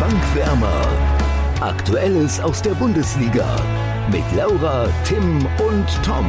[0.00, 0.86] Bankwärmer.
[1.60, 3.56] Aktuelles aus der Bundesliga
[4.10, 6.28] mit Laura, Tim und Tom.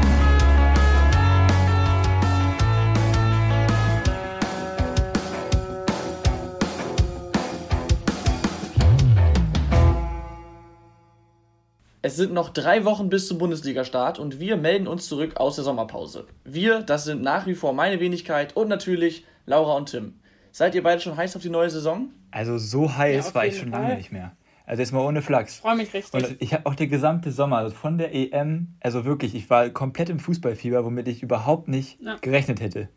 [12.03, 15.63] Es sind noch drei Wochen bis zum Bundesliga-Start und wir melden uns zurück aus der
[15.63, 16.27] Sommerpause.
[16.43, 20.13] Wir, das sind nach wie vor meine Wenigkeit und natürlich Laura und Tim.
[20.51, 22.11] Seid ihr beide schon heiß auf die neue Saison?
[22.35, 23.95] Also so heiß Ja, war ich schon jeden lange Fall.
[23.97, 24.33] nicht mehr.
[24.65, 25.55] Also jetzt mal ohne Flachs.
[25.59, 26.13] Freue mich richtig.
[26.13, 29.69] Und ich habe auch der gesamte Sommer, also von der EM, also wirklich, ich war
[29.69, 32.17] komplett im Fußballfieber, womit ich überhaupt nicht Ja.
[32.19, 32.89] gerechnet hätte.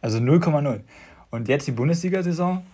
[0.00, 0.80] Also 0,0.
[1.30, 2.66] Und jetzt die Bundesliga-Saison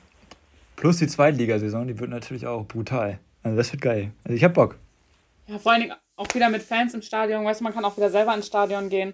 [0.77, 3.19] plus die Zweitligasaison, die wird natürlich auch brutal.
[3.43, 4.13] Also das wird geil.
[4.25, 4.79] Also ich hab Bock.
[5.47, 7.45] Ja, vor allen Dingen auch wieder mit Fans im Stadion.
[7.45, 9.13] Weißt du, man kann auch wieder selber ins Stadion gehen.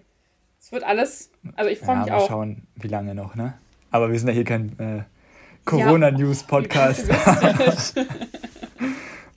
[0.60, 1.32] Es wird alles.
[1.56, 2.28] Also ich freue Ja, mich mal auch.
[2.28, 3.54] schauen, wie lange noch, ne?
[3.90, 5.02] Aber wir sind ja hier kein äh,
[5.68, 7.08] Corona-News-Podcast.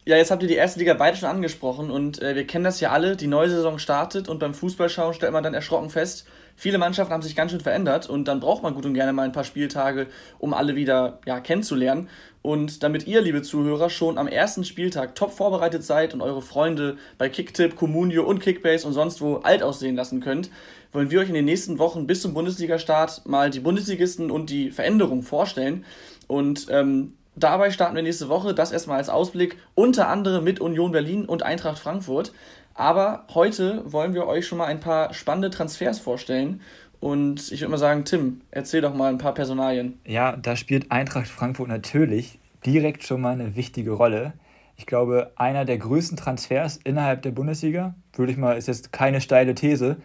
[0.04, 2.80] Ja, jetzt habt ihr die erste Liga beide schon angesprochen und äh, wir kennen das
[2.80, 3.16] ja alle.
[3.16, 6.26] Die neue Saison startet und beim Fußballschauen stellt man dann erschrocken fest,
[6.56, 9.24] viele Mannschaften haben sich ganz schön verändert und dann braucht man gut und gerne mal
[9.24, 10.08] ein paar Spieltage,
[10.40, 12.10] um alle wieder ja, kennenzulernen.
[12.42, 16.98] Und damit ihr, liebe Zuhörer, schon am ersten Spieltag top vorbereitet seid und eure Freunde
[17.20, 20.50] bei Kicktip, Communio und Kickbase und sonst wo alt aussehen lassen könnt,
[20.92, 24.72] wollen wir euch in den nächsten Wochen bis zum Bundesliga-Start mal die Bundesligisten und die
[24.72, 25.86] Veränderungen vorstellen.
[26.28, 30.92] Und ähm, dabei starten wir nächste Woche, das erstmal als Ausblick, unter anderem mit Union
[30.92, 32.34] Berlin und Eintracht Frankfurt.
[32.74, 36.62] Aber heute wollen wir euch schon mal ein paar spannende Transfers vorstellen.
[37.00, 40.00] Und ich würde mal sagen, Tim, erzähl doch mal ein paar Personalien.
[40.06, 44.34] Ja, da spielt Eintracht Frankfurt natürlich direkt schon mal eine wichtige Rolle.
[44.78, 49.22] Ich glaube, einer der größten Transfers innerhalb der Bundesliga, würde ich mal, ist jetzt keine
[49.22, 49.98] steile These.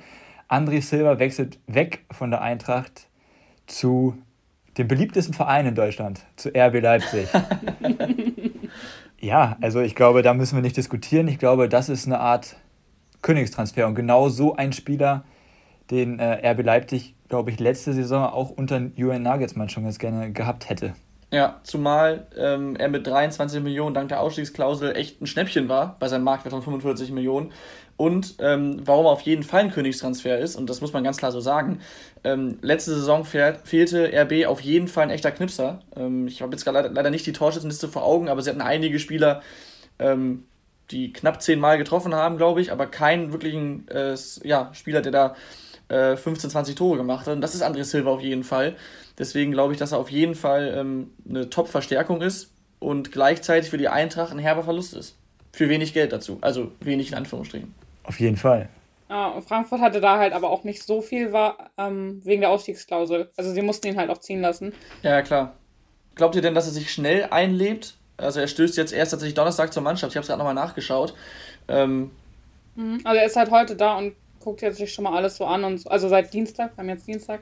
[0.49, 3.09] André Silva wechselt weg von der Eintracht
[3.67, 4.17] zu
[4.79, 7.29] dem beliebtesten Verein in Deutschland, zu RB Leipzig.
[9.21, 11.29] ja, also ich glaube, da müssen wir nicht diskutieren.
[11.29, 12.57] Ich glaube, das ist eine Art
[13.23, 13.87] Königstransfer.
[13.87, 15.25] Und genau so ein Spieler,
[15.91, 20.33] den äh, RB Leipzig, glaube ich, letzte Saison auch unter Julian Nagelsmann schon ganz gerne
[20.33, 20.95] gehabt hätte.
[21.33, 26.07] Ja, zumal ähm, er mit 23 Millionen dank der Ausstiegsklausel echt ein Schnäppchen war bei
[26.07, 27.53] seinem Marktwert von 45 Millionen.
[27.97, 31.17] Und ähm, warum er auf jeden Fall ein Königstransfer ist, und das muss man ganz
[31.17, 31.81] klar so sagen,
[32.25, 35.81] ähm, letzte Saison fehl, fehlte RB auf jeden Fall ein echter Knipser.
[35.97, 38.99] Ähm, ich habe jetzt gerade leider, nicht die Torschützenliste vor Augen, aber sie hatten einige
[38.99, 39.41] Spieler,
[39.99, 40.45] ähm,
[40.91, 44.15] die knapp zehnmal getroffen haben, glaube ich, aber keinen wirklichen äh,
[44.45, 45.37] ja, Spieler, der da
[45.89, 47.35] äh, 15, 20 Tore gemacht hat.
[47.35, 48.77] Und das ist André Silva auf jeden Fall.
[49.19, 53.79] Deswegen glaube ich, dass er auf jeden Fall ähm, eine Top-Verstärkung ist und gleichzeitig für
[53.79, 55.17] die Eintracht ein herber Verlust ist.
[55.53, 56.39] Für wenig Geld dazu.
[56.43, 57.86] Also wenig in Anführungsstrichen.
[58.07, 58.69] Auf jeden Fall.
[59.09, 62.51] Ja, und Frankfurt hatte da halt aber auch nicht so viel war, ähm, wegen der
[62.51, 63.31] Ausstiegsklausel.
[63.37, 64.73] Also sie mussten ihn halt auch ziehen lassen.
[65.03, 65.55] Ja, ja, klar.
[66.17, 67.95] Glaubt ihr denn, dass er sich schnell einlebt?
[68.17, 70.13] Also er stößt jetzt erst tatsächlich Donnerstag zur Mannschaft.
[70.13, 71.15] Ich habe es gerade nochmal nachgeschaut.
[71.69, 72.11] Ähm,
[72.77, 73.01] Mhm.
[73.05, 75.65] Also er ist halt heute da und guckt jetzt sich schon mal alles so an
[75.65, 75.91] und so.
[75.91, 77.41] also seit Dienstag, wir haben jetzt Dienstag.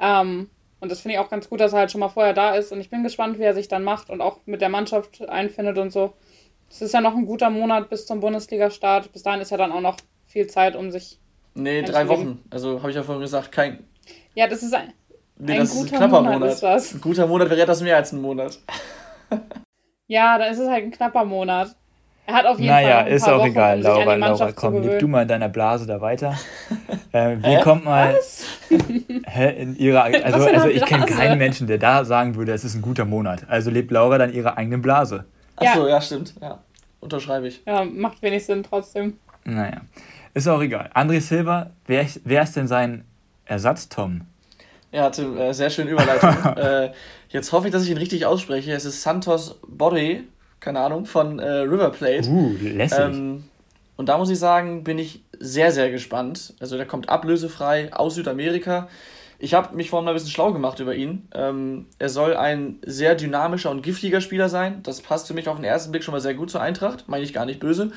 [0.00, 0.48] Ähm,
[0.80, 2.72] und das finde ich auch ganz gut, dass er halt schon mal vorher da ist.
[2.72, 5.76] Und ich bin gespannt, wie er sich dann macht und auch mit der Mannschaft einfindet
[5.76, 6.14] und so.
[6.70, 9.12] Es ist ja noch ein guter Monat bis zum Bundesliga-Start.
[9.12, 9.96] Bis dahin ist ja dann auch noch
[10.26, 11.18] viel Zeit, um sich.
[11.54, 12.08] nee, drei.
[12.08, 12.40] Wochen.
[12.50, 13.84] Also habe ich ja vorhin gesagt, kein.
[14.34, 14.92] Ja, das ist ein.
[15.36, 16.50] Nee, Ein das ist ein guter knapper Monat Monat.
[16.52, 16.94] ist das.
[16.94, 18.58] Ein guter Monat wäre das mehr als ein Monat.
[20.10, 21.76] Ja, dann ist es halt ein knapper Monat.
[22.26, 24.14] Er hat auf jeden Naja, Fall noch ein ist paar auch Wochen, egal, um Laura.
[24.14, 24.98] Laura, komm, gewöhnen.
[24.98, 26.34] du mal in deiner Blase da weiter.
[27.12, 27.60] äh, wie Hä?
[27.62, 28.14] kommt mal
[29.26, 30.04] hä, in ihrer.
[30.04, 33.44] Also, also ich kenne keinen Menschen, der da sagen würde, es ist ein guter Monat.
[33.48, 35.26] Also lebt Laura dann ihre eigene Blase.
[35.60, 35.70] Ja.
[35.72, 36.34] Achso, ja, stimmt.
[36.40, 36.58] Ja.
[37.00, 37.62] Unterschreibe ich.
[37.66, 39.18] Ja, macht wenig Sinn trotzdem.
[39.44, 39.80] Naja,
[40.34, 40.90] ist auch egal.
[40.94, 43.04] André Silva, wer, wer ist denn sein
[43.44, 44.22] Ersatz, Tom?
[44.90, 46.30] Ja, Tim, äh, sehr schöne Überleitung.
[46.56, 46.92] äh,
[47.28, 48.72] jetzt hoffe ich, dass ich ihn richtig ausspreche.
[48.72, 50.20] Es ist Santos Borre,
[50.60, 52.28] keine Ahnung, von äh, River Plate.
[52.28, 52.98] Uh, lässig.
[52.98, 53.44] Ähm,
[53.96, 56.54] und da muss ich sagen, bin ich sehr, sehr gespannt.
[56.60, 58.88] Also der kommt ablösefrei aus Südamerika.
[59.40, 61.28] Ich habe mich vorhin mal ein bisschen schlau gemacht über ihn.
[61.32, 64.82] Ähm, er soll ein sehr dynamischer und giftiger Spieler sein.
[64.82, 67.04] Das passt für mich auf den ersten Blick schon mal sehr gut zur Eintracht.
[67.08, 67.92] Meine ich gar nicht böse.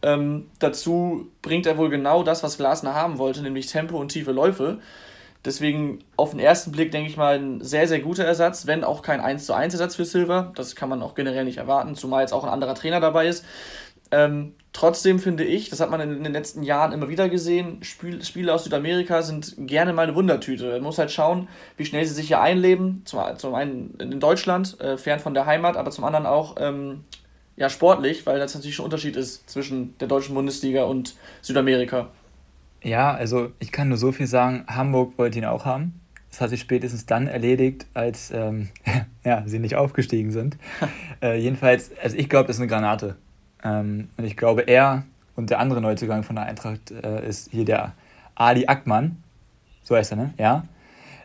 [0.00, 4.32] Ähm, dazu bringt er wohl genau das, was Glasner haben wollte, nämlich Tempo und tiefe
[4.32, 4.78] Läufe.
[5.44, 9.02] Deswegen auf den ersten Blick denke ich mal ein sehr, sehr guter Ersatz, wenn auch
[9.02, 10.52] kein 1 zu 1 Ersatz für Silva.
[10.56, 13.44] Das kann man auch generell nicht erwarten, zumal jetzt auch ein anderer Trainer dabei ist.
[14.10, 18.24] Ähm, trotzdem finde ich, das hat man in den letzten Jahren immer wieder gesehen, Spiel,
[18.24, 20.72] Spieler aus Südamerika sind gerne mal eine Wundertüte.
[20.72, 23.02] Man muss halt schauen, wie schnell sie sich hier einleben.
[23.04, 27.04] Zum, zum einen in Deutschland, äh, fern von der Heimat, aber zum anderen auch ähm,
[27.56, 32.08] ja, sportlich, weil das natürlich ein Unterschied ist zwischen der deutschen Bundesliga und Südamerika.
[32.82, 36.00] Ja, also ich kann nur so viel sagen, Hamburg wollte ihn auch haben.
[36.30, 38.68] Das hat sich spätestens dann erledigt, als ähm,
[39.24, 40.56] ja, sie nicht aufgestiegen sind.
[41.22, 43.16] äh, jedenfalls, also ich glaube, das ist eine Granate.
[43.64, 45.04] Ähm, und ich glaube, er
[45.36, 47.92] und der andere Neuzugang von der Eintracht äh, ist hier der
[48.34, 49.22] Ali Akman.
[49.82, 50.34] So heißt er, ne?
[50.36, 50.64] Ja.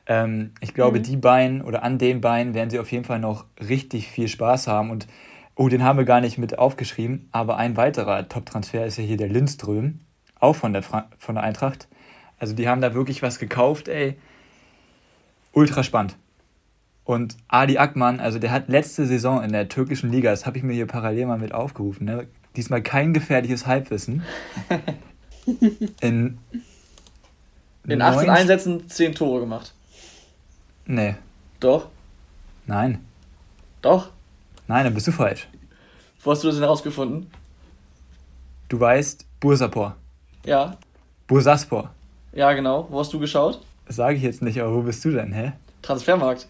[0.05, 1.03] Ähm, ich glaube, mhm.
[1.03, 4.67] die beiden oder an den beiden werden sie auf jeden Fall noch richtig viel Spaß
[4.67, 4.91] haben.
[4.91, 5.07] Und,
[5.55, 9.17] oh, den haben wir gar nicht mit aufgeschrieben, aber ein weiterer Top-Transfer ist ja hier
[9.17, 9.99] der Lindström,
[10.39, 11.87] auch von der, Fra von der Eintracht.
[12.37, 14.17] Also die haben da wirklich was gekauft, ey.
[15.53, 16.17] Ultra spannend.
[17.05, 20.63] Und Adi Akman, also der hat letzte Saison in der türkischen Liga, das habe ich
[20.63, 22.27] mir hier parallel mal mit aufgerufen, ne?
[22.55, 24.23] diesmal kein gefährliches Halbwissen.
[25.99, 26.37] In,
[27.85, 29.73] in 18 Einsätzen 10 Tore gemacht.
[30.85, 31.15] Nee.
[31.59, 31.89] Doch?
[32.65, 33.03] Nein.
[33.81, 34.09] Doch?
[34.69, 35.49] Nein, dann bist du falsch.
[36.23, 37.29] Wo hast du das denn herausgefunden?
[38.69, 39.97] Du weißt Bursapor.
[40.45, 40.77] Ja.
[41.27, 41.93] Bursaspor.
[42.31, 42.87] Ja, genau.
[42.89, 43.59] Wo hast du geschaut?
[43.85, 45.51] Das sage ich jetzt nicht, aber wo bist du denn, hä?
[45.81, 46.47] Transfermarkt.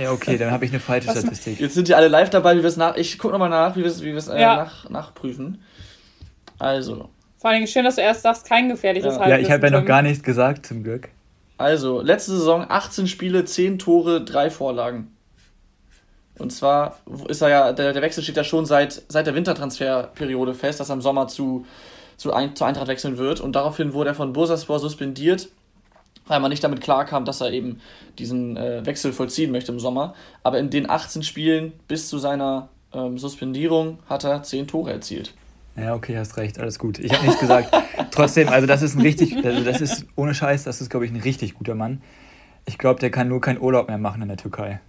[0.00, 1.60] Ja, okay, dann habe ich eine falsche Statistik.
[1.60, 2.96] Jetzt sind die alle live dabei, wie wir es nach.
[2.96, 4.56] Ich gucke nochmal nach, wie wir es wie äh, ja.
[4.56, 5.62] nach, nachprüfen.
[6.58, 7.08] Also.
[7.38, 9.28] Vor allem schön, dass du erst sagst, kein gefährliches ja.
[9.28, 11.08] Ja, ich habe ja noch gar nichts gesagt, zum Glück.
[11.58, 15.16] Also, letzte Saison 18 Spiele, 10 Tore, 3 Vorlagen.
[16.38, 16.98] Und zwar
[17.28, 20.90] ist er ja, der, der Wechsel steht ja schon seit, seit der Wintertransferperiode fest, dass
[20.90, 21.66] er im Sommer zu,
[22.16, 23.40] zu, ein, zu Eintracht wechseln wird.
[23.40, 25.48] Und daraufhin wurde er von Bursaspor suspendiert
[26.26, 27.80] weil man nicht damit klarkam, dass er eben
[28.18, 30.14] diesen äh, Wechsel vollziehen möchte im Sommer.
[30.42, 35.34] Aber in den 18 Spielen bis zu seiner ähm, Suspendierung hat er 10 Tore erzielt.
[35.76, 36.98] Ja, okay, hast recht, alles gut.
[36.98, 37.70] Ich habe nichts gesagt.
[38.10, 41.12] Trotzdem, also das ist ein richtig, also das ist ohne Scheiß, das ist, glaube ich,
[41.12, 42.02] ein richtig guter Mann.
[42.64, 44.80] Ich glaube, der kann nur keinen Urlaub mehr machen in der Türkei.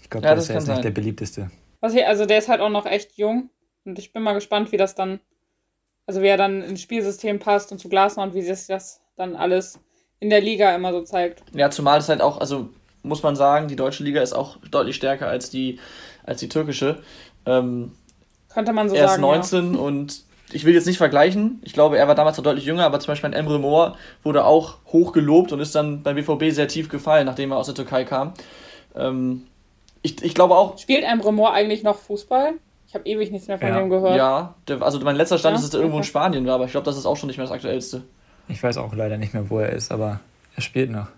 [0.00, 1.50] Ich glaube, ja, das ist jetzt nicht der beliebteste.
[1.80, 3.50] Was hier, also der ist halt auch noch echt jung
[3.84, 5.20] und ich bin mal gespannt, wie das dann,
[6.06, 9.36] also wie er dann ins Spielsystem passt und zu Glasner und wie sich das dann
[9.36, 9.78] alles
[10.24, 11.42] in der Liga immer so zeigt.
[11.52, 12.70] Ja, zumal es halt auch, also
[13.02, 15.78] muss man sagen, die deutsche Liga ist auch deutlich stärker als die,
[16.24, 17.02] als die türkische.
[17.44, 17.92] Ähm,
[18.48, 19.22] Könnte man so er sagen.
[19.22, 19.80] Er ist 19 ja.
[19.80, 21.60] und ich will jetzt nicht vergleichen.
[21.62, 24.46] Ich glaube, er war damals noch deutlich jünger, aber zum Beispiel ein Emre Moore wurde
[24.46, 27.74] auch hoch gelobt und ist dann beim BVB sehr tief gefallen, nachdem er aus der
[27.74, 28.32] Türkei kam.
[28.96, 29.46] Ähm,
[30.00, 30.78] ich, ich glaube auch.
[30.78, 32.54] Spielt Emre Moore eigentlich noch Fußball?
[32.88, 33.78] Ich habe ewig nichts mehr von ja.
[33.78, 34.16] dem gehört.
[34.16, 35.58] Ja, der, also mein letzter Stand ja?
[35.58, 36.06] ist, dass er irgendwo okay.
[36.06, 38.04] in Spanien war, aber ich glaube, das ist auch schon nicht mehr das Aktuellste.
[38.48, 40.20] Ich weiß auch leider nicht mehr, wo er ist, aber
[40.56, 41.08] er spielt noch.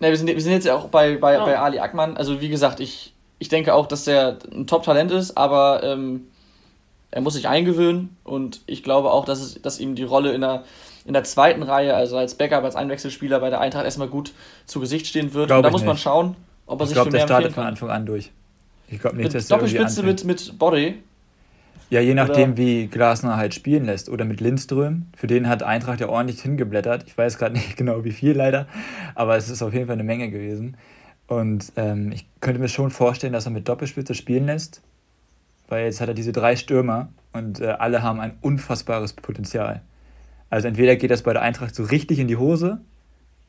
[0.00, 1.44] Ne, wir sind, wir sind jetzt ja auch bei, bei, oh.
[1.44, 2.16] bei Ali Akman.
[2.16, 6.22] Also wie gesagt, ich, ich denke auch, dass der ein Top-Talent ist, aber ähm,
[7.12, 10.40] er muss sich eingewöhnen und ich glaube auch, dass, es, dass ihm die Rolle in
[10.40, 10.64] der,
[11.04, 14.32] in der zweiten Reihe, also als Backup, als Einwechselspieler bei der Eintracht erstmal gut
[14.66, 15.48] zu Gesicht stehen wird.
[15.48, 15.88] Glaub und da muss nicht.
[15.88, 18.32] man schauen, ob er ich sich glaub, für mehr der startet von Anfang an durch.
[18.88, 21.02] Ich glaube nicht, mit dass Doppelspitze mit, mit Body
[21.92, 22.56] ja, je nachdem, oder?
[22.56, 24.08] wie Glasner halt spielen lässt.
[24.08, 25.08] Oder mit Lindström.
[25.14, 27.04] Für den hat Eintracht ja ordentlich hingeblättert.
[27.06, 28.66] Ich weiß gerade nicht genau, wie viel leider.
[29.14, 30.78] Aber es ist auf jeden Fall eine Menge gewesen.
[31.26, 34.80] Und ähm, ich könnte mir schon vorstellen, dass er mit Doppelspitze spielen lässt.
[35.68, 39.82] Weil jetzt hat er diese drei Stürmer und äh, alle haben ein unfassbares Potenzial.
[40.48, 42.80] Also entweder geht das bei der Eintracht so richtig in die Hose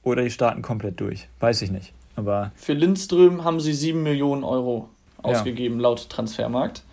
[0.04, 1.30] oder die starten komplett durch.
[1.39, 1.94] Weiß ich nicht.
[2.18, 4.89] Aber Für Lindström haben sie 7 Millionen Euro
[5.22, 5.84] ausgegeben, ja.
[5.84, 6.84] laut Transfermarkt.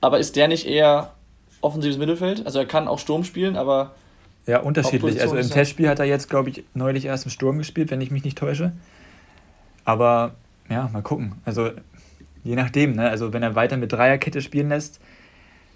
[0.00, 1.12] Aber ist der nicht eher
[1.60, 2.46] offensives Mittelfeld?
[2.46, 3.92] Also er kann auch Sturm spielen, aber.
[4.46, 5.20] Ja, unterschiedlich.
[5.20, 8.10] Also im Testspiel hat er jetzt, glaube ich, neulich erst im Sturm gespielt, wenn ich
[8.10, 8.72] mich nicht täusche.
[9.84, 10.32] Aber
[10.68, 11.32] ja, mal gucken.
[11.44, 11.70] Also
[12.44, 13.08] je nachdem, ne?
[13.08, 15.00] Also wenn er weiter mit Dreierkette spielen lässt,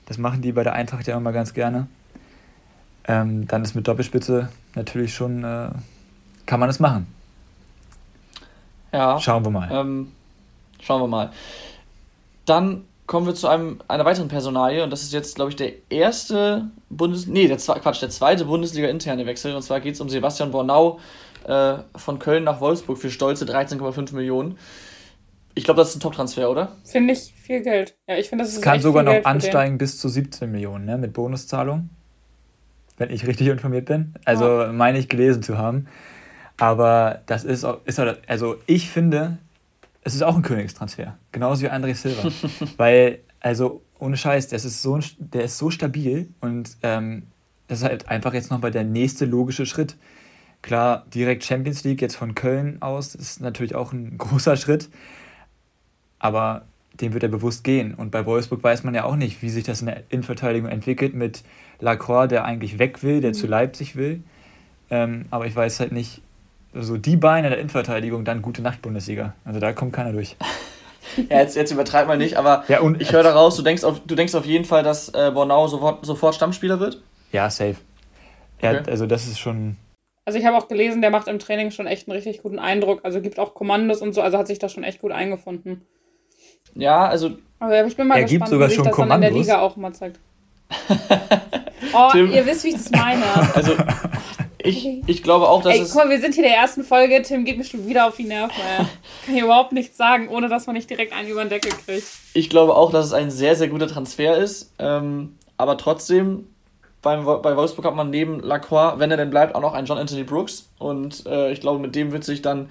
[0.07, 1.87] das machen die bei der Eintracht ja immer ganz gerne.
[3.07, 5.71] Ähm, dann ist mit Doppelspitze natürlich schon, äh,
[6.47, 7.07] kann man es machen.
[8.93, 9.19] Ja.
[9.19, 9.71] Schauen wir mal.
[9.73, 10.12] Ähm,
[10.81, 11.33] schauen wir mal.
[12.45, 15.73] Dann kommen wir zu einem, einer weiteren Personalie und das ist jetzt, glaube ich, der
[15.90, 17.26] erste Bundes...
[17.26, 20.99] Nee, der, Quatsch, der zweite Bundesliga-interne Wechsel und zwar geht es um Sebastian Bornau
[21.47, 24.57] äh, von Köln nach Wolfsburg für stolze 13,5 Millionen.
[25.54, 26.73] Ich glaube, das ist ein Top-Transfer, oder?
[26.85, 27.95] Finde ich viel Geld.
[28.09, 31.12] Ja, ich finde, das ist kann sogar noch ansteigen bis zu 17 Millionen, ne, mit
[31.12, 31.90] Bonuszahlung.
[32.97, 34.14] Wenn ich richtig informiert bin.
[34.25, 34.73] Also ja.
[34.73, 35.87] meine ich gelesen zu haben.
[36.57, 39.37] Aber das ist, ist also ich finde,
[40.02, 41.16] es ist auch ein Königstransfer.
[41.30, 42.30] Genauso wie André Silva.
[42.76, 47.25] Weil, also ohne Scheiß, das ist so, der ist so stabil und ähm,
[47.68, 49.97] das ist halt einfach jetzt nochmal der nächste logische Schritt.
[50.61, 54.88] Klar, direkt Champions League jetzt von Köln aus ist natürlich auch ein großer Schritt,
[56.18, 56.66] aber
[57.00, 57.94] den wird er bewusst gehen.
[57.94, 61.14] Und bei Wolfsburg weiß man ja auch nicht, wie sich das in der Innenverteidigung entwickelt
[61.14, 61.42] mit
[61.80, 63.35] Lacroix, der eigentlich weg will, der mhm.
[63.35, 64.23] zu Leipzig will.
[64.90, 66.21] Ähm, aber ich weiß halt nicht,
[66.75, 69.35] so die Beine der Innenverteidigung, dann gute Nacht Bundesliga.
[69.45, 70.37] Also da kommt keiner durch.
[71.29, 74.00] ja, jetzt, jetzt übertreib mal nicht, aber ja, und, ich höre daraus, du denkst, auf,
[74.07, 77.02] du denkst auf jeden Fall, dass äh, Bornau sofort, sofort Stammspieler wird?
[77.33, 77.76] Ja, safe.
[78.59, 78.75] Okay.
[78.75, 79.76] Ja, also das ist schon.
[80.25, 83.00] Also ich habe auch gelesen, der macht im Training schon echt einen richtig guten Eindruck.
[83.02, 85.83] Also gibt auch Kommandos und so, also hat sich da schon echt gut eingefunden.
[86.75, 87.33] Ja, also.
[87.59, 89.31] Aber ich bin mal er gespannt, gibt sogar wie sich schon das dann in der
[89.31, 89.47] Kommandos.
[89.47, 90.21] Liga auch mal zeigt.
[91.93, 92.31] oh, Tim.
[92.31, 93.25] ihr wisst, wie ich das meine.
[93.55, 93.73] Also,
[94.64, 95.92] ich, ich glaube auch, dass Ey, es.
[95.92, 97.21] guck mal, wir sind hier in der ersten Folge.
[97.23, 98.54] Tim geht mir schon wieder auf die Nerven.
[98.78, 98.85] Ey.
[99.26, 102.07] Kann hier überhaupt nichts sagen, ohne dass man nicht direkt einen über den Deckel kriegt.
[102.35, 104.73] Ich glaube auch, dass es ein sehr, sehr guter Transfer ist.
[104.78, 106.49] Ähm, aber trotzdem,
[107.02, 109.99] beim, bei Wolfsburg hat man neben Lacroix, wenn er denn bleibt, auch noch einen John
[109.99, 110.71] Anthony Brooks.
[110.78, 112.71] Und äh, ich glaube, mit dem wird sich dann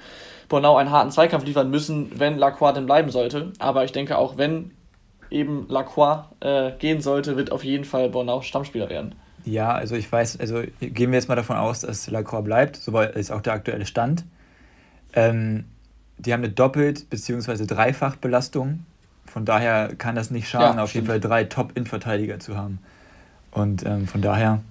[0.49, 3.53] Bornau einen harten Zweikampf liefern müssen, wenn Lacroix denn bleiben sollte.
[3.59, 4.71] Aber ich denke auch, wenn
[5.29, 9.15] eben Lacroix äh, gehen sollte, wird auf jeden Fall Bornau Stammspieler werden.
[9.45, 13.15] Ja, also ich weiß, also gehen wir jetzt mal davon aus, dass Lacroix bleibt, soweit
[13.15, 14.23] ist auch der aktuelle Stand.
[15.13, 15.65] Ähm,
[16.17, 17.65] die haben eine Doppelt- bzw.
[17.65, 18.85] Dreifachbelastung.
[19.25, 21.07] Von daher kann das nicht schaden, Ja, auf jeden.
[21.07, 22.79] Fall drei Top-In-Verteidiger zu haben.
[23.51, 24.61] Und ähm, von daher,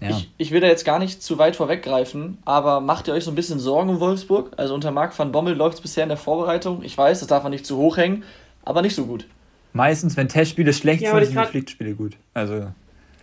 [0.00, 0.10] ja.
[0.10, 3.30] Ich, ich will da jetzt gar nicht zu weit vorweggreifen, aber macht ihr euch so
[3.30, 4.52] ein bisschen Sorgen um Wolfsburg?
[4.56, 6.82] Also unter Marc van Bommel läuft es bisher in der Vorbereitung.
[6.82, 8.24] Ich weiß, das darf man nicht zu hoch hängen,
[8.64, 9.26] aber nicht so gut.
[9.72, 12.16] Meistens, wenn Testspiele schlecht Ja, sind, sind Pflichtspiele gut.
[12.34, 12.72] Also,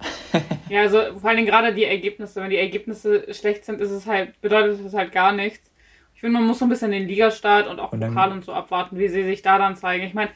[0.70, 2.42] Ja, also vor allen Dingen gerade die Ergebnisse.
[2.42, 5.72] Wenn die Ergebnisse schlecht sind, ist es halt, bedeutet das halt gar nichts.
[6.14, 8.52] Ich finde, man muss so ein bisschen den Ligastart und auch Und Pokal und so
[8.52, 10.04] abwarten, wie sie sich da dann zeigen.
[10.04, 10.30] Ich meine,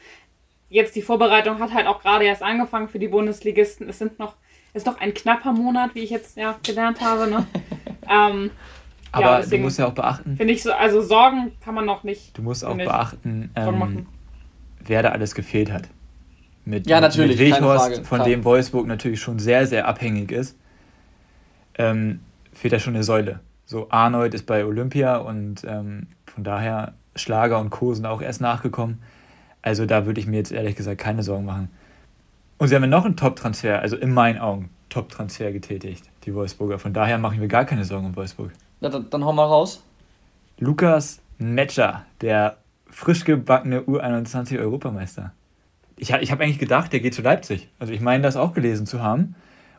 [0.70, 3.90] jetzt die Vorbereitung hat halt auch gerade erst angefangen für die Bundesligisten.
[3.90, 4.36] Es sind noch,
[4.74, 7.30] ist noch ein knapper Monat, wie ich jetzt ja gelernt habe.
[7.30, 7.46] Ne?
[8.10, 8.52] ähm,
[9.12, 12.04] aber ja, du musst ja auch beachten, finde ich so, also Sorgen kann man noch
[12.04, 12.38] nicht.
[12.38, 14.08] du musst auch beachten, ähm,
[14.86, 15.90] wer da alles gefehlt hat.
[16.66, 18.28] Mit, Ja, natürlich, Mit Weghorst, Frage, von klar.
[18.28, 20.58] dem Wolfsburg natürlich schon sehr, sehr abhängig ist,
[21.76, 22.20] ähm,
[22.54, 23.40] fehlt da schon eine Säule.
[23.66, 27.94] So, Arnold ist bei Olympia und ähm, von daher Schlager und Co.
[27.94, 29.02] sind auch erst nachgekommen.
[29.62, 31.70] Also da würde ich mir jetzt ehrlich gesagt keine Sorgen machen.
[32.58, 36.80] Und sie haben ja noch einen Top-Transfer, also in meinen Augen Top-Transfer getätigt, die Wolfsburger.
[36.80, 38.52] Von daher mache ich mir gar keine Sorgen um Wolfsburg.
[38.82, 39.84] Na, dann, dann hau mal raus.
[40.60, 42.58] Lukas Metscher, der
[42.90, 45.32] frisch gebackene U21-Europameister.
[46.02, 47.70] Ich, ha- ich habe eigentlich gedacht, der geht zu Leipzig.
[47.80, 49.36] Also ich meine, das auch gelesen zu haben.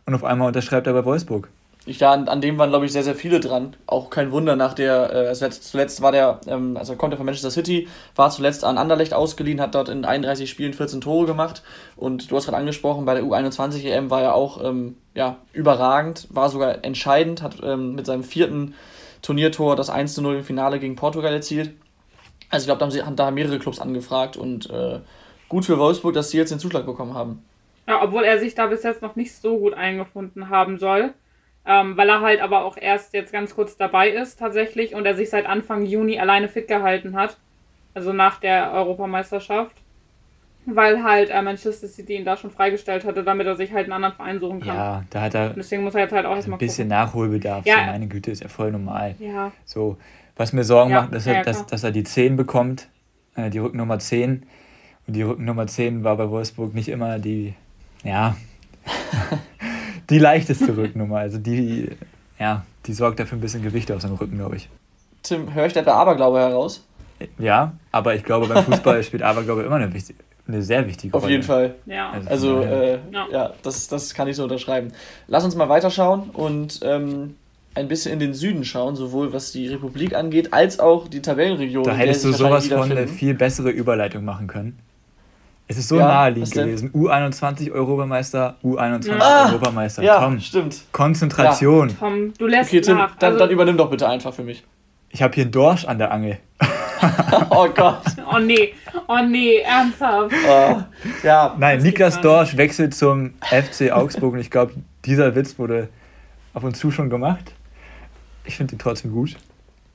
[0.07, 1.49] Und auf einmal unterschreibt er bei Wolfsburg.
[1.85, 3.75] Ja, an, an dem waren, glaube ich, sehr, sehr viele dran.
[3.89, 7.17] Auch kein Wunder nach der, äh, also letzt, zuletzt war der, ähm, also kommt er
[7.17, 11.27] von Manchester City, war zuletzt an Anderlecht ausgeliehen, hat dort in 31 Spielen 14 Tore
[11.27, 11.63] gemacht.
[11.97, 16.29] Und du hast gerade angesprochen, bei der U21 EM war er auch ähm, ja, überragend,
[16.31, 18.75] war sogar entscheidend, hat ähm, mit seinem vierten
[19.23, 21.73] Turniertor das 1 0 im Finale gegen Portugal erzielt.
[22.51, 25.01] Also ich glaube, da haben, sie, haben da mehrere Clubs angefragt und äh,
[25.53, 27.45] gut für Wolfsburg, dass sie jetzt den Zuschlag bekommen haben.
[27.87, 31.13] Ja, obwohl er sich da bis jetzt noch nicht so gut eingefunden haben soll.
[31.65, 35.15] Ähm, weil er halt aber auch erst jetzt ganz kurz dabei ist tatsächlich und er
[35.15, 37.37] sich seit Anfang Juni alleine fit gehalten hat.
[37.95, 39.77] Also nach der Europameisterschaft.
[40.65, 43.93] Weil halt äh, Manchester City ihn da schon freigestellt hatte, damit er sich halt einen
[43.93, 44.77] anderen Verein suchen kann.
[44.77, 46.99] Ja, da hat er Und deswegen muss er jetzt halt auch ein erstmal bisschen gucken.
[46.99, 47.67] Nachholbedarf.
[47.67, 47.75] Ja.
[47.75, 49.17] So, meine Güte, ist ja voll normal.
[49.19, 49.99] Ja, So,
[50.37, 52.89] was mir Sorgen Ja, macht, ist, ja, halt, ja, dass, dass er die 10 bekommt,
[53.35, 54.47] äh, die Rückennummer 10.
[55.07, 57.55] Und die Rückennummer 10 war bei Wolfsburg nicht immer die,
[58.05, 58.37] ja,
[60.11, 61.19] die leichteste Rückennummer.
[61.19, 61.89] Also die,
[62.39, 64.69] ja, die sorgt dafür ein bisschen Gewicht auf seinem Rücken, glaube ich.
[65.23, 66.85] Tim, höre ich da der Aberglaube heraus?
[67.39, 70.17] Ja, aber ich glaube, beim Fußball spielt Aberglaube immer eine, wichtig,
[70.49, 71.33] eine sehr wichtige Auf Rolle.
[71.33, 71.75] jeden Fall.
[71.87, 72.11] ja.
[72.11, 72.71] Also- Also, Ja.
[72.71, 73.27] äh, Ja.
[73.31, 74.93] ja, das, das kann ich so unterschreiben.
[75.29, 77.37] Lass uns mal weiterschauen und ähm,
[77.75, 81.85] ein bisschen in den Süden schauen, sowohl was die Republik angeht, als auch die Tabellenregion.
[81.85, 84.79] Da hättest du sowas von eine viel bessere Überleitung machen können.
[85.73, 86.91] Es ist so Ja, naheliegend gewesen.
[86.93, 90.03] U21 Europameister, U21 Ah, Europameister.
[90.03, 90.83] Ja, Tom, stimmt.
[90.93, 91.97] Konzentration.
[91.99, 93.17] Tom, du lässt Okay, Tim, nach.
[93.17, 94.63] dann, Also- dann übernimm doch bitte einfach für mich.
[95.09, 96.37] Ich habe hier einen Dorsch an der Angel.
[97.51, 98.03] oh Gott.
[98.31, 98.75] oh nee,
[99.09, 100.35] oh nee, ernsthaft.
[100.35, 100.75] Äh,
[101.27, 104.75] ja, Nein, Niklas Dorsch wechselt zum FC Augsburg und ich glaube,
[105.07, 105.89] dieser Witz wurde
[106.53, 107.53] ab und zu schon gemacht.
[108.45, 109.37] Ich finde ihn trotzdem gut.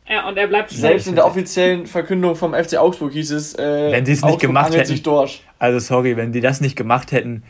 [0.09, 3.91] Ja, und er bleibt selbst in der offiziellen Verkündung vom FC Augsburg hieß es, äh,
[3.91, 5.01] Wenn sie es nicht gemacht hätten.
[5.59, 7.43] Also sorry, wenn die das nicht gemacht hätten,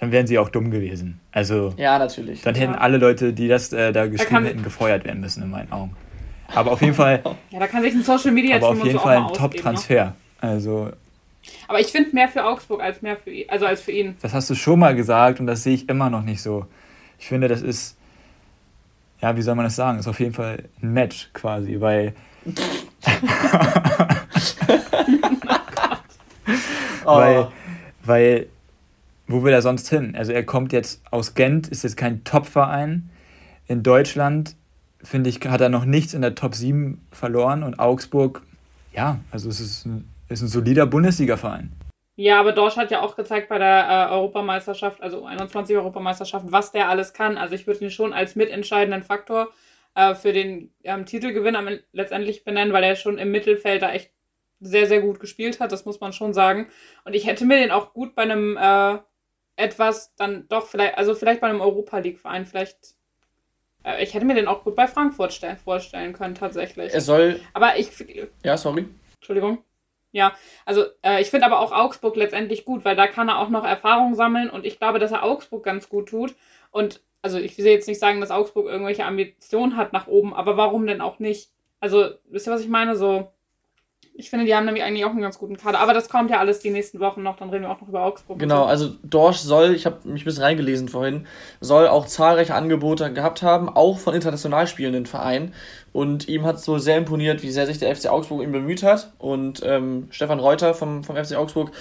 [0.00, 1.20] dann wären sie auch dumm gewesen.
[1.32, 2.42] Also Ja, natürlich.
[2.42, 2.78] dann hätten Ja.
[2.80, 5.94] alle Leute, die das äh, da geschrieben hätten, gefeuert werden müssen in meinen Augen.
[6.54, 8.98] Aber auf jeden Fall, Ja, da kann sich ein Social Media aber Team auf jeden
[8.98, 9.56] so Fall auch ein mal ausgeben, Ne?
[9.56, 10.14] Top-Transfer.
[10.40, 10.90] Also
[11.68, 14.16] Aber ich finde mehr für Augsburg als mehr für ihn, also als für ihn.
[14.22, 16.66] das hast du schon mal gesagt und das sehe ich immer noch nicht so.
[17.18, 17.96] Ich finde, das ist,
[19.24, 19.98] ja, wie soll man das sagen?
[19.98, 22.12] Ist auf jeden Fall ein Match quasi, weil
[27.06, 27.48] Oh, Weil,
[28.04, 28.46] weil,
[29.26, 30.14] wo will er sonst hin?
[30.14, 33.08] Also er kommt jetzt aus Gent, ist jetzt kein Top-Verein.
[33.66, 34.56] In Deutschland,
[35.02, 38.42] finde ich, hat er noch nichts in der Top 7 verloren und Augsburg,
[38.92, 41.72] ja, also es ist ein, ist ein solider Bundesliga-Verein.
[42.16, 46.70] Ja, aber Dorsch hat ja auch gezeigt bei der äh, Europameisterschaft, also 21 Europameisterschaft, was
[46.70, 47.36] der alles kann.
[47.36, 49.48] Also ich würde ihn schon als mitentscheidenden Faktor
[49.94, 54.12] äh, für den ähm, Titelgewinn am, letztendlich benennen, weil er schon im Mittelfeld da echt
[54.60, 56.68] sehr, sehr gut gespielt hat, das muss man schon sagen.
[57.04, 58.98] Und ich hätte mir den auch gut bei einem äh,
[59.56, 62.94] etwas dann doch vielleicht, also vielleicht bei einem Europa League-Verein, vielleicht.
[63.84, 66.92] Äh, ich hätte mir den auch gut bei Frankfurt vorstellen können, tatsächlich.
[66.92, 67.40] Er soll.
[67.52, 67.90] Aber ich.
[68.42, 68.86] Ja, sorry.
[69.16, 69.64] Entschuldigung.
[70.14, 70.32] Ja,
[70.64, 73.64] also äh, ich finde aber auch Augsburg letztendlich gut, weil da kann er auch noch
[73.64, 76.36] Erfahrung sammeln und ich glaube, dass er Augsburg ganz gut tut.
[76.70, 80.56] Und also ich will jetzt nicht sagen, dass Augsburg irgendwelche Ambitionen hat nach oben, aber
[80.56, 81.50] warum denn auch nicht?
[81.80, 82.94] Also, wisst ihr, was ich meine?
[82.96, 83.32] So,
[84.16, 85.80] ich finde, die haben nämlich eigentlich auch einen ganz guten Kader.
[85.80, 88.04] Aber das kommt ja alles die nächsten Wochen noch, dann reden wir auch noch über
[88.04, 88.38] Augsburg.
[88.38, 88.68] Genau, so.
[88.68, 91.26] also Dorsch soll, ich habe mich ein bisschen reingelesen vorhin,
[91.60, 95.52] soll auch zahlreiche Angebote gehabt haben, auch von international spielenden Vereinen.
[95.92, 98.84] Und ihm hat es so sehr imponiert, wie sehr sich der FC Augsburg ihm bemüht
[98.84, 99.12] hat.
[99.18, 101.72] Und ähm, Stefan Reuter vom, vom FC Augsburg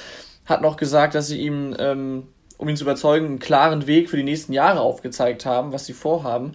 [0.45, 4.17] hat noch gesagt, dass sie ihm, ähm, um ihn zu überzeugen, einen klaren Weg für
[4.17, 6.53] die nächsten Jahre aufgezeigt haben, was sie vorhaben.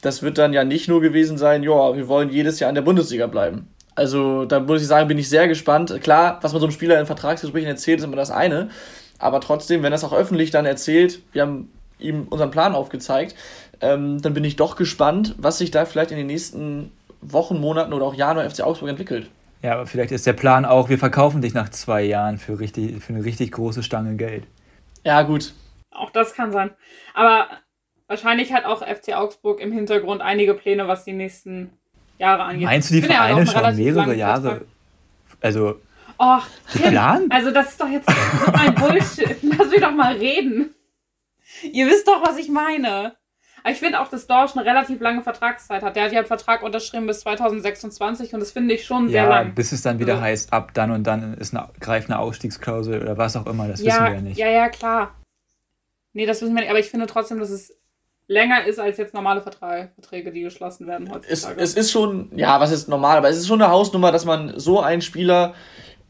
[0.00, 2.82] Das wird dann ja nicht nur gewesen sein, ja, wir wollen jedes Jahr in der
[2.82, 3.68] Bundesliga bleiben.
[3.94, 5.98] Also da muss ich sagen, bin ich sehr gespannt.
[6.02, 8.70] Klar, was man so einem Spieler in Vertragsgesprächen erzählt, ist immer das eine.
[9.18, 13.36] Aber trotzdem, wenn er es auch öffentlich dann erzählt, wir haben ihm unseren Plan aufgezeigt,
[13.80, 17.92] ähm, dann bin ich doch gespannt, was sich da vielleicht in den nächsten Wochen, Monaten
[17.92, 19.30] oder auch Jahren beim FC Augsburg entwickelt.
[19.62, 23.02] Ja, aber vielleicht ist der Plan auch, wir verkaufen dich nach zwei Jahren für, richtig,
[23.02, 24.44] für eine richtig große Stange Geld.
[25.04, 25.54] Ja, gut.
[25.92, 26.70] Auch das kann sein.
[27.14, 27.46] Aber
[28.08, 31.70] wahrscheinlich hat auch FC Augsburg im Hintergrund einige Pläne, was die nächsten
[32.22, 32.64] Jahre angeht.
[32.64, 34.42] Meinst du, die Vereine schon mehrere Jahre?
[34.42, 34.66] Vertrag.
[35.40, 35.80] Also.
[36.18, 37.26] Och, Plan?
[37.30, 39.36] Also, das ist doch jetzt so ein Bullshit.
[39.58, 40.74] Lass mich doch mal reden.
[41.72, 43.16] Ihr wisst doch, was ich meine.
[43.64, 45.94] Aber ich finde auch, dass Dorsch eine relativ lange Vertragszeit hat.
[45.94, 49.28] Der hat ja einen Vertrag unterschrieben bis 2026 und das finde ich schon sehr ja,
[49.28, 49.54] lang.
[49.54, 50.24] Bis es dann wieder also.
[50.24, 53.80] heißt, ab dann und dann ist eine, greift eine Ausstiegsklausel oder was auch immer, das
[53.80, 54.38] ja, wissen wir ja nicht.
[54.38, 55.14] Ja, ja, klar.
[56.12, 57.72] Nee, das wissen wir nicht, aber ich finde trotzdem, dass es
[58.28, 61.60] länger ist als jetzt normale Verträge, die geschlossen werden heutzutage.
[61.60, 64.24] Es, es ist schon, ja, was ist normal, aber es ist schon eine Hausnummer, dass
[64.24, 65.54] man so einen Spieler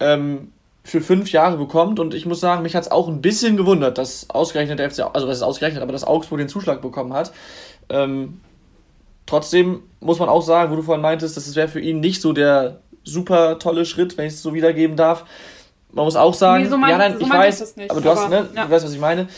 [0.01, 0.53] ähm,
[0.85, 2.01] für fünf Jahre bekommt.
[2.01, 5.01] Und ich muss sagen, mich hat es auch ein bisschen gewundert, dass ausgerechnet der FC,
[5.13, 7.33] also was ist ausgerechnet, aber dass Augsburg den Zuschlag bekommen hat.
[7.89, 8.41] Ähm,
[9.27, 12.33] trotzdem muss man auch sagen, wo du vorhin meintest, das wäre für ihn nicht so
[12.33, 15.25] der super tolle Schritt, wenn ich es so wiedergeben darf.
[15.93, 18.11] Man muss auch sagen, nee, so mein, ja, nein, so ich weiß, nicht, aber du
[18.11, 18.65] aber, hast, ne, ja.
[18.65, 19.29] du weißt, was ich meine.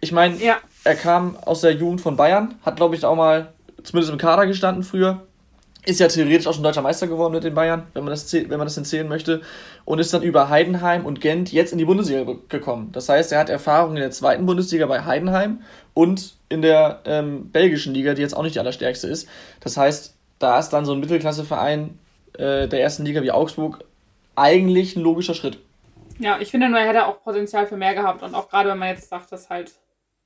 [0.00, 0.56] Ich meine, ja.
[0.86, 4.46] Er kam aus der Jugend von Bayern, hat, glaube ich, auch mal zumindest im Kader
[4.46, 5.22] gestanden früher.
[5.84, 8.48] Ist ja theoretisch auch schon deutscher Meister geworden mit den Bayern, wenn man das, wenn
[8.48, 9.42] man das erzählen möchte.
[9.84, 12.90] Und ist dann über Heidenheim und Gent jetzt in die Bundesliga gekommen.
[12.92, 15.60] Das heißt, er hat Erfahrung in der zweiten Bundesliga bei Heidenheim
[15.94, 19.28] und in der ähm, belgischen Liga, die jetzt auch nicht die allerstärkste ist.
[19.60, 21.98] Das heißt, da ist dann so ein Mittelklasseverein
[22.34, 23.84] äh, der ersten Liga wie Augsburg
[24.34, 25.58] eigentlich ein logischer Schritt.
[26.18, 28.22] Ja, ich finde nur, er hätte auch Potenzial für mehr gehabt.
[28.22, 29.72] Und auch gerade, wenn man jetzt sagt, dass halt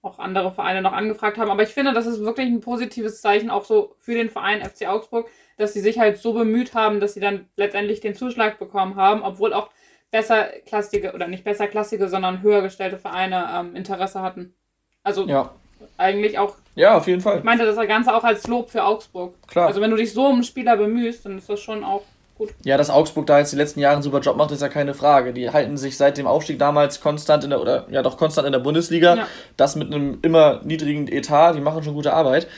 [0.02, 1.50] auch andere Vereine noch angefragt haben.
[1.50, 4.88] Aber ich finde, das ist wirklich ein positives Zeichen auch so für den Verein FC
[4.88, 8.96] Augsburg, dass sie sich halt so bemüht haben, dass sie dann letztendlich den Zuschlag bekommen
[8.96, 9.70] haben, obwohl auch
[10.10, 14.54] besserklassige oder nicht besserklassige, sondern höher gestellte Vereine ähm, Interesse hatten.
[15.02, 15.54] Also ja.
[15.98, 16.56] eigentlich auch.
[16.74, 17.38] Ja, auf jeden Fall.
[17.38, 19.34] Ich meinte das Ganze auch als Lob für Augsburg.
[19.48, 19.66] Klar.
[19.66, 22.02] Also wenn du dich so um einen Spieler bemühst, dann ist das schon auch
[22.40, 22.54] gut.
[22.64, 24.94] Ja, dass Augsburg da jetzt die letzten Jahre einen super Job macht, ist ja keine
[24.94, 25.32] Frage.
[25.32, 28.52] Die halten sich seit dem Aufstieg damals konstant in der, oder ja doch konstant in
[28.52, 29.16] der Bundesliga.
[29.16, 29.26] Ja.
[29.56, 32.48] Das mit einem immer niedrigen Etat, die machen schon gute Arbeit.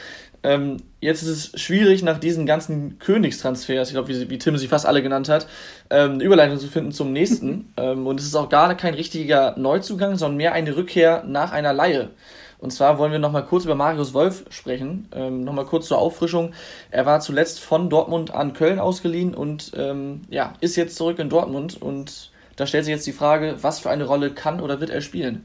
[0.45, 4.67] Ähm, jetzt ist es schwierig, nach diesen ganzen Königstransfers, ich glaube, wie, wie, Tim sie
[4.67, 5.47] fast alle genannt hat,
[5.89, 7.73] ähm, eine Überleitung zu finden zum nächsten.
[7.77, 11.73] ähm, und es ist auch gar kein richtiger Neuzugang, sondern mehr eine Rückkehr nach einer
[11.73, 12.11] Laie.
[12.63, 15.09] Und zwar wollen wir nochmal kurz über Marius Wolf sprechen.
[15.13, 16.53] Ähm, nochmal kurz zur Auffrischung.
[16.93, 21.29] Er war zuletzt von Dortmund an Köln ausgeliehen und ähm, ja, ist jetzt zurück in
[21.29, 21.83] Dortmund.
[21.83, 25.01] Und da stellt sich jetzt die Frage, was für eine Rolle kann oder wird er
[25.01, 25.45] spielen?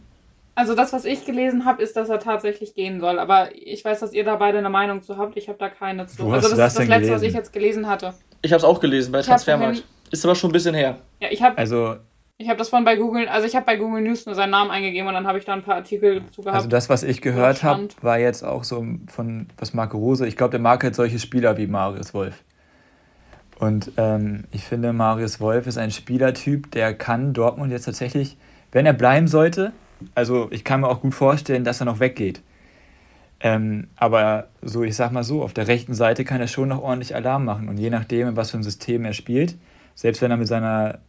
[0.53, 3.17] Also das, was ich gelesen habe, ist, dass er tatsächlich gehen soll.
[3.17, 5.38] Aber ich weiß, dass ihr da beide eine Meinung zu habt.
[5.38, 6.23] Ich habe da keine zu.
[6.23, 7.15] Wo also das, das ist das Letzte, gelesen?
[7.15, 8.13] was ich jetzt gelesen hatte.
[8.43, 9.84] Ich habe es auch gelesen bei Transfermarkt.
[10.12, 10.99] Ist aber schon ein bisschen her.
[11.19, 11.58] Ja, ich habe.
[11.58, 11.95] Also
[12.39, 14.69] ich habe das von bei Google, also ich habe bei Google News nur seinen Namen
[14.69, 16.56] eingegeben und dann habe ich da ein paar Artikel dazu gehabt.
[16.56, 20.28] Also das, was ich gehört habe, war jetzt auch so von was Marco Rose.
[20.28, 22.43] Ich glaube, der mag halt solche Spieler wie Marius Wolf.
[23.60, 28.38] Und ähm, ich finde, Marius Wolf ist ein Spielertyp, der kann Dortmund jetzt tatsächlich,
[28.71, 29.73] wenn er bleiben sollte,
[30.13, 32.41] also ich kann mir auch gut vorstellen, dass er noch weggeht.
[33.39, 36.84] Ähm, aber so, ich sag mal so, auf der rechten Seite kann er schon noch
[36.84, 37.67] ordentlich Alarm machen.
[37.69, 39.58] Und je nachdem, in was für ein System er spielt,
[39.95, 41.00] selbst wenn er mit seiner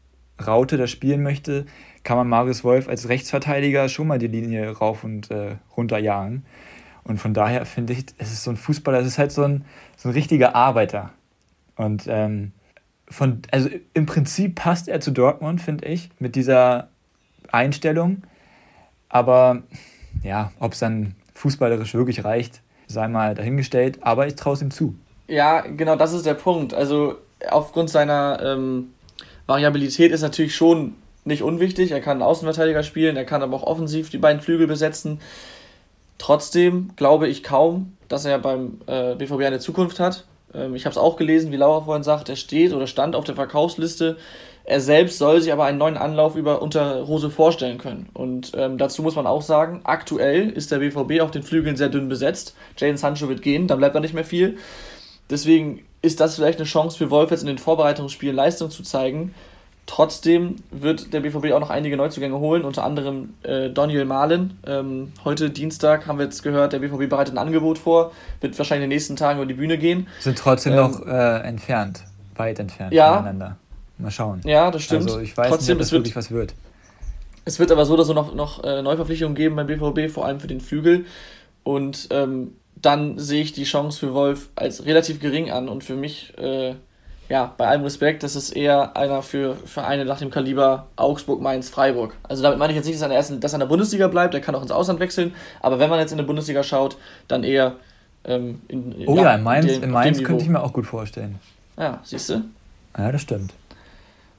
[0.44, 1.66] Raute da spielen möchte,
[2.04, 6.44] kann man Marius Wolf als Rechtsverteidiger schon mal die Linie rauf und äh, runter jagen.
[7.04, 9.64] Und von daher finde ich, es ist so ein Fußballer, es ist halt so ein,
[9.96, 11.10] so ein richtiger Arbeiter.
[11.76, 12.52] Und ähm,
[13.08, 16.88] von, also im Prinzip passt er zu Dortmund, finde ich, mit dieser
[17.50, 18.22] Einstellung.
[19.08, 19.62] Aber
[20.22, 23.98] ja, ob es dann fußballerisch wirklich reicht, sei mal dahingestellt.
[24.02, 24.94] Aber ich traue es ihm zu.
[25.28, 26.74] Ja, genau das ist der Punkt.
[26.74, 27.16] Also
[27.48, 28.92] aufgrund seiner ähm,
[29.48, 31.90] Variabilität ist natürlich schon nicht unwichtig.
[31.90, 35.20] Er kann Außenverteidiger spielen, er kann aber auch offensiv die beiden Flügel besetzen.
[36.18, 40.26] Trotzdem glaube ich kaum, dass er beim äh, BVB eine Zukunft hat.
[40.52, 43.24] Ähm, ich habe es auch gelesen, wie Laura vorhin sagt, er steht oder stand auf
[43.24, 44.18] der Verkaufsliste.
[44.64, 48.10] Er selbst soll sich aber einen neuen Anlauf über unter Rose vorstellen können.
[48.12, 51.88] Und ähm, dazu muss man auch sagen, aktuell ist der BVB auf den Flügeln sehr
[51.88, 52.54] dünn besetzt.
[52.76, 54.58] Jadon Sancho wird gehen, dann bleibt da nicht mehr viel.
[55.30, 59.34] Deswegen ist das vielleicht eine Chance für Wolf jetzt in den Vorbereitungsspielen Leistung zu zeigen.
[59.86, 64.58] Trotzdem wird der BVB auch noch einige Neuzugänge holen, unter anderem äh, Daniel Mahlen.
[64.66, 68.84] Ähm, heute Dienstag haben wir jetzt gehört, der BVB bereitet ein Angebot vor, wird wahrscheinlich
[68.84, 70.06] in den nächsten Tagen über die Bühne gehen.
[70.20, 72.04] Sind trotzdem ähm, noch äh, entfernt,
[72.36, 73.56] weit entfernt ja, voneinander.
[73.96, 74.42] Mal schauen.
[74.44, 75.04] Ja, das stimmt.
[75.04, 76.54] Also ich weiß trotzdem, nicht, ob das wirklich was wird.
[77.46, 80.38] Es wird aber so, dass es noch, noch äh, Neuverpflichtungen geben beim BVB, vor allem
[80.38, 81.06] für den Flügel.
[81.64, 85.96] Und ähm, dann sehe ich die Chance für Wolf als relativ gering an und für
[85.96, 86.74] mich äh,
[87.28, 91.68] ja, bei allem Respekt, das ist eher einer für Vereine nach dem Kaliber Augsburg, Mainz,
[91.68, 92.16] Freiburg.
[92.22, 93.66] Also damit meine ich jetzt nicht, dass er, in der ersten, dass er in der
[93.66, 96.62] Bundesliga bleibt, er kann auch ins Ausland wechseln, aber wenn man jetzt in der Bundesliga
[96.62, 97.76] schaut, dann eher
[98.24, 101.38] ähm, in, Oh ja, ja in Mainz, in Mainz könnte ich mir auch gut vorstellen.
[101.76, 102.44] Ja, siehst du?
[102.96, 103.52] Ja, das stimmt.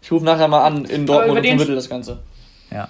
[0.01, 2.19] Ich rufe nachher mal an in Dortmund und vermittle das Ganze.
[2.71, 2.89] Ja.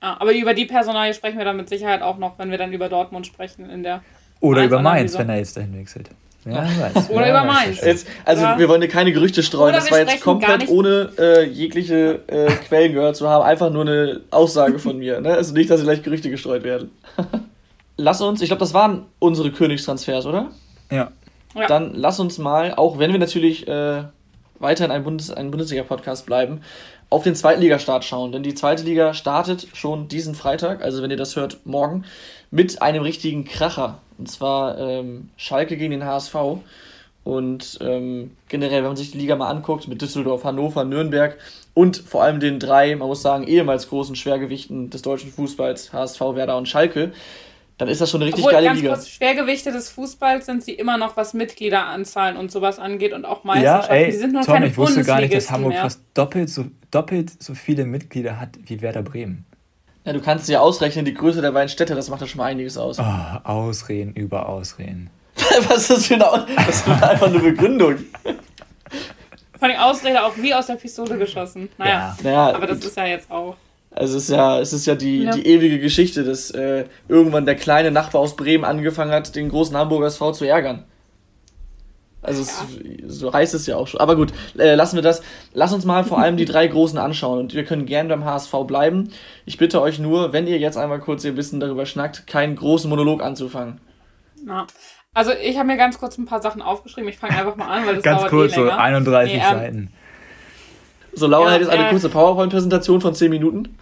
[0.00, 2.72] Ah, aber über die Personalie sprechen wir dann mit Sicherheit auch noch, wenn wir dann
[2.72, 4.02] über Dortmund sprechen in der
[4.42, 6.10] Oder über Mainz, wenn er jetzt dahin wechselt.
[6.44, 7.08] Ja, weiß.
[7.10, 7.80] Oder über Mainz.
[7.80, 8.58] Jetzt, also ja.
[8.58, 9.72] wir wollen hier keine Gerüchte streuen.
[9.72, 13.44] das war jetzt komplett ohne äh, jegliche äh, Quellen gehört zu haben.
[13.44, 15.20] Einfach nur eine Aussage von mir.
[15.20, 15.30] Ne?
[15.34, 16.90] Also nicht, dass hier gleich Gerüchte gestreut werden.
[17.96, 20.50] lass uns, ich glaube, das waren unsere Königstransfers, oder?
[20.90, 21.12] Ja.
[21.54, 21.66] ja.
[21.68, 24.02] Dann lass uns mal, auch wenn wir natürlich äh,
[24.62, 26.62] weiterhin ein, Bundes-, ein Bundesliga-Podcast bleiben,
[27.10, 28.32] auf den Zweitligastart schauen.
[28.32, 32.04] Denn die zweite Liga startet schon diesen Freitag, also wenn ihr das hört, morgen,
[32.50, 33.98] mit einem richtigen Kracher.
[34.18, 36.34] Und zwar ähm, Schalke gegen den HSV.
[37.24, 41.38] Und ähm, generell, wenn man sich die Liga mal anguckt, mit Düsseldorf, Hannover, Nürnberg
[41.74, 46.20] und vor allem den drei, man muss sagen, ehemals großen Schwergewichten des deutschen Fußballs, HSV,
[46.20, 47.12] Werder und Schalke,
[47.82, 48.94] dann ist das schon eine richtig Obwohl, geile ganz Liga.
[48.94, 53.42] Kurz, Schwergewichte des Fußballs sind sie immer noch, was Mitgliederanzahlen und sowas angeht und auch
[53.42, 53.92] Meisterschaften.
[53.92, 55.82] Ja, ey, die sind nur Tom, keine ich wusste gar nicht, dass Hamburg mehr.
[55.82, 59.46] fast doppelt so, doppelt so viele Mitglieder hat wie Werder Bremen.
[60.04, 62.44] Ja, du kannst dir ausrechnen, die Größe der beiden Städte, das macht ja schon mal
[62.44, 63.00] einiges aus.
[63.00, 63.04] Oh,
[63.42, 65.10] Ausreden über Ausreden.
[65.68, 67.96] Was ist das für eine, Aus das ist einfach eine Begründung?
[69.58, 71.68] Von den Ausrede auch wie aus der Pistole geschossen.
[71.78, 72.16] Naja, ja.
[72.22, 73.56] naja aber das ist ja jetzt auch.
[73.94, 75.32] Also es ist ja, es ist ja die, ja.
[75.32, 79.76] die ewige Geschichte, dass äh, irgendwann der kleine Nachbar aus Bremen angefangen hat, den großen
[79.76, 80.84] Hamburger SV zu ärgern.
[82.22, 82.64] Also es,
[83.08, 84.00] so heißt es ja auch schon.
[84.00, 85.22] Aber gut, äh, lassen wir das.
[85.52, 88.54] Lass uns mal vor allem die drei Großen anschauen und wir können gerne beim HSV
[88.66, 89.10] bleiben.
[89.44, 92.88] Ich bitte euch nur, wenn ihr jetzt einmal kurz ihr Wissen darüber schnackt, keinen großen
[92.88, 93.80] Monolog anzufangen.
[94.46, 94.66] Ja.
[95.14, 97.10] Also ich habe mir ganz kurz ein paar Sachen aufgeschrieben.
[97.10, 98.70] Ich fange einfach mal an, weil das ganz dauert kurz, eh länger.
[98.70, 99.92] so 31 nee, ähm, Seiten.
[101.14, 103.78] So, Laura ja, hat jetzt eine äh, kurze PowerPoint-Präsentation von 10 Minuten.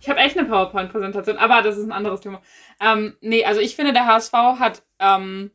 [0.00, 2.40] ich habe echt eine PowerPoint-Präsentation, aber das ist ein anderes Thema.
[2.80, 5.50] Ähm, nee, also ich finde, der HSV hat ähm,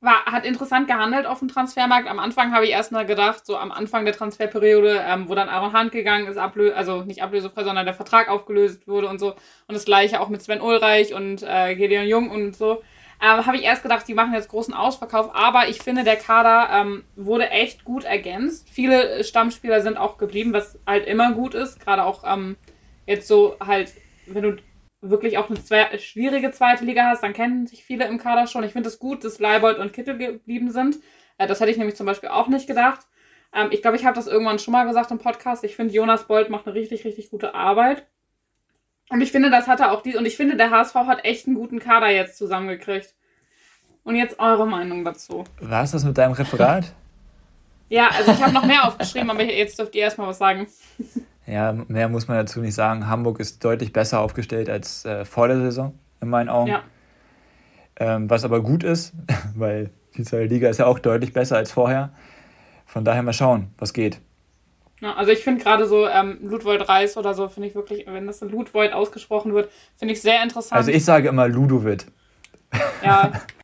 [0.00, 2.08] war, hat interessant gehandelt auf dem Transfermarkt.
[2.08, 5.76] Am Anfang habe ich erstmal gedacht, so am Anfang der Transferperiode, ähm, wo dann Aaron
[5.76, 9.30] Hunt gegangen ist, ablö also nicht ablösefrei, sondern der Vertrag aufgelöst wurde und so.
[9.66, 12.82] Und das gleiche auch mit Sven Ulreich und äh, Gideon Jung und so.
[13.20, 16.68] Ähm, habe ich erst gedacht, die machen jetzt großen Ausverkauf, aber ich finde, der Kader
[16.72, 18.68] ähm, wurde echt gut ergänzt.
[18.70, 21.80] Viele Stammspieler sind auch geblieben, was halt immer gut ist.
[21.80, 22.56] Gerade auch ähm,
[23.06, 23.92] jetzt so halt,
[24.26, 24.56] wenn du
[25.00, 28.64] wirklich auch eine zwei, schwierige zweite Liga hast, dann kennen sich viele im Kader schon.
[28.64, 30.98] Ich finde es gut, dass Leibold und Kittel geblieben sind.
[31.38, 33.00] Äh, das hätte ich nämlich zum Beispiel auch nicht gedacht.
[33.52, 35.64] Ähm, ich glaube, ich habe das irgendwann schon mal gesagt im Podcast.
[35.64, 38.06] Ich finde, Jonas Bold macht eine richtig, richtig gute Arbeit.
[39.10, 41.46] Und ich finde, das hat er auch die, und ich finde, der HSV hat echt
[41.46, 43.14] einen guten Kader jetzt zusammengekriegt.
[44.04, 45.44] Und jetzt eure Meinung dazu.
[45.60, 46.92] War es das mit deinem Referat?
[47.88, 50.66] ja, also ich habe noch mehr aufgeschrieben, aber jetzt dürft ihr erstmal was sagen.
[51.50, 53.08] Ja, mehr muss man dazu nicht sagen.
[53.08, 56.68] Hamburg ist deutlich besser aufgestellt als äh, vor der Saison, in meinen Augen.
[56.68, 56.82] Ja.
[57.96, 59.14] Ähm, was aber gut ist,
[59.54, 62.12] weil die zweite Liga ist ja auch deutlich besser als vorher.
[62.84, 64.20] Von daher mal schauen, was geht.
[65.00, 68.26] Ja, also ich finde gerade so ähm, Ludwold Reis oder so, finde ich wirklich, wenn
[68.26, 70.78] das in Ludwold ausgesprochen wird, finde ich sehr interessant.
[70.78, 72.06] Also ich sage immer Ludovic.
[73.02, 73.32] Ja,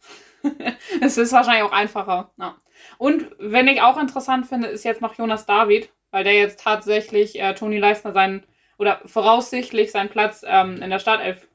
[1.00, 2.30] es ist wahrscheinlich auch einfacher.
[2.38, 2.56] Ja.
[2.98, 7.40] Und wenn ich auch interessant finde, ist jetzt noch Jonas David, weil der jetzt tatsächlich
[7.40, 8.44] äh, Toni Leistner seinen
[8.78, 11.46] oder voraussichtlich seinen Platz ähm, in der Startelf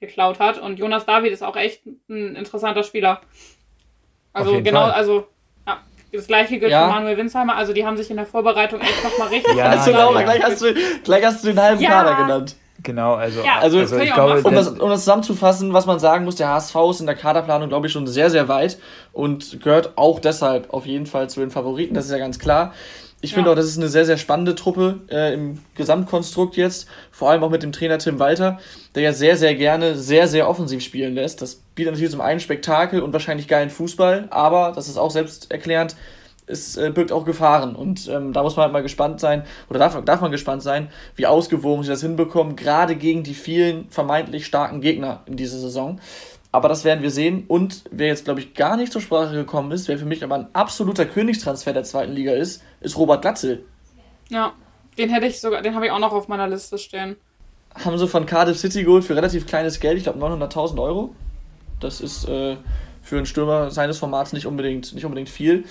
[0.00, 0.58] geklaut hat.
[0.58, 3.20] Und Jonas David ist auch echt ein interessanter Spieler.
[4.32, 4.92] Also genau, Fall.
[4.92, 5.28] also
[6.12, 6.86] das gleiche gilt ja.
[6.86, 7.56] für Manuel Winsheimer.
[7.56, 9.54] Also die haben sich in der Vorbereitung echt nochmal richtig.
[9.56, 11.90] ja, also, genau, gleich, hast du, gleich hast du den halben ja.
[11.90, 12.56] Kader genannt.
[12.82, 16.24] Genau, also, ja, also, also ich glaube, um das, um das zusammenzufassen, was man sagen
[16.24, 18.78] muss, der HSV ist in der Kaderplanung, glaube ich, schon sehr, sehr weit
[19.12, 22.72] und gehört auch deshalb auf jeden Fall zu den Favoriten, das ist ja ganz klar.
[23.22, 23.36] Ich ja.
[23.36, 26.88] finde auch, das ist eine sehr, sehr spannende Truppe äh, im Gesamtkonstrukt jetzt.
[27.12, 28.58] Vor allem auch mit dem Trainer Tim Walter,
[28.96, 31.40] der ja sehr, sehr gerne sehr, sehr offensiv spielen lässt.
[31.40, 35.52] Das bietet natürlich zum einen Spektakel und wahrscheinlich geilen Fußball, aber, das ist auch selbst
[35.52, 35.96] erklärend,
[36.46, 37.76] es äh, birgt auch Gefahren.
[37.76, 40.88] Und ähm, da muss man halt mal gespannt sein, oder darf, darf man gespannt sein,
[41.14, 46.00] wie ausgewogen sie das hinbekommen, gerade gegen die vielen vermeintlich starken Gegner in dieser Saison.
[46.52, 47.44] Aber das werden wir sehen.
[47.48, 50.34] Und wer jetzt, glaube ich, gar nicht zur Sprache gekommen ist, wer für mich aber
[50.34, 53.64] ein absoluter Königstransfer der zweiten Liga ist, ist Robert Glatzel.
[54.28, 54.52] Ja,
[54.98, 57.16] den hätte ich sogar, den habe ich auch noch auf meiner Liste stehen.
[57.82, 61.14] Haben sie von Cardiff City geholt für relativ kleines Geld, ich glaube 900.000 Euro.
[61.80, 62.56] Das ist äh,
[63.02, 65.64] für einen Stürmer seines Formats nicht unbedingt, nicht unbedingt viel.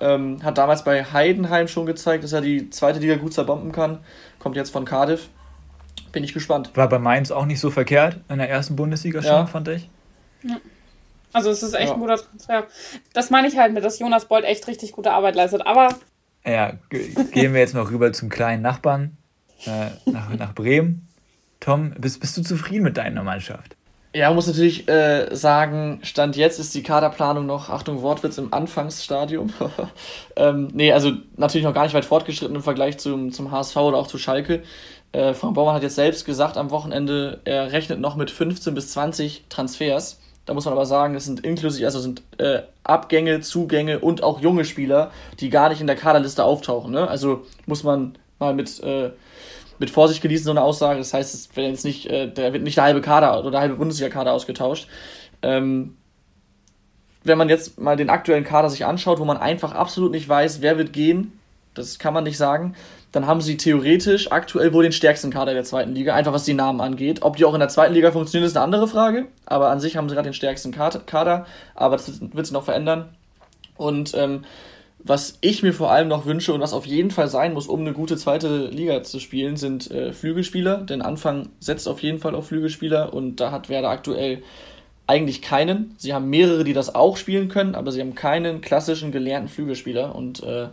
[0.00, 3.98] Ähm, hat damals bei Heidenheim schon gezeigt, dass er die zweite Liga gut zerbomben kann.
[4.38, 5.28] Kommt jetzt von Cardiff.
[6.12, 6.70] Bin ich gespannt.
[6.74, 9.46] War bei Mainz auch nicht so verkehrt in der ersten Bundesliga schon, ja.
[9.46, 9.90] fand ich.
[10.42, 10.56] Ja.
[11.32, 11.94] Also es ist echt ja.
[11.94, 12.66] ein guter Transfer.
[13.12, 15.66] Das meine ich halt mit, dass Jonas Bolt echt richtig gute Arbeit leistet.
[15.66, 15.88] Aber.
[16.44, 19.16] Ja, gehen wir jetzt noch rüber zum kleinen Nachbarn,
[19.66, 21.08] äh, nach, nach Bremen.
[21.60, 23.76] Tom, bist, bist du zufrieden mit deiner Mannschaft?
[24.14, 29.52] Ja, muss natürlich äh, sagen, Stand jetzt ist die Kaderplanung noch, Achtung, Wortwitz im Anfangsstadium.
[30.36, 33.98] ähm, nee, also natürlich noch gar nicht weit fortgeschritten im Vergleich zum, zum HSV oder
[33.98, 34.62] auch zu Schalke.
[35.12, 38.92] Äh, Frank Baumann hat jetzt selbst gesagt am Wochenende, er rechnet noch mit 15 bis
[38.92, 40.18] 20 Transfers.
[40.48, 44.40] Da muss man aber sagen, das sind inklusive, also sind äh, Abgänge, Zugänge und auch
[44.40, 46.90] junge Spieler, die gar nicht in der Kaderliste auftauchen.
[46.90, 47.06] Ne?
[47.06, 49.10] Also muss man mal mit, äh,
[49.78, 51.00] mit Vorsicht genießen, so eine Aussage.
[51.00, 53.60] Das heißt, es wird jetzt nicht, äh, da wird nicht der halbe Kader oder der
[53.60, 54.88] halbe Bundesliga-Kader ausgetauscht.
[55.42, 55.98] Ähm,
[57.24, 60.62] wenn man jetzt mal den aktuellen Kader sich anschaut, wo man einfach absolut nicht weiß,
[60.62, 61.38] wer wird gehen,
[61.74, 62.74] das kann man nicht sagen,
[63.12, 66.54] dann haben sie theoretisch aktuell wohl den stärksten Kader der zweiten Liga, einfach was die
[66.54, 67.22] Namen angeht.
[67.22, 69.26] Ob die auch in der zweiten Liga funktionieren, ist eine andere Frage.
[69.46, 73.16] Aber an sich haben sie gerade den stärksten Kader, aber das wird sich noch verändern.
[73.76, 74.44] Und ähm,
[74.98, 77.80] was ich mir vor allem noch wünsche und was auf jeden Fall sein muss, um
[77.80, 80.78] eine gute zweite Liga zu spielen, sind äh, Flügelspieler.
[80.78, 84.42] Denn Anfang setzt auf jeden Fall auf Flügelspieler und da hat Werder aktuell
[85.08, 85.94] eigentlich keinen.
[85.96, 90.14] Sie haben mehrere, die das auch spielen können, aber sie haben keinen klassischen gelernten Flügelspieler
[90.14, 90.68] und äh,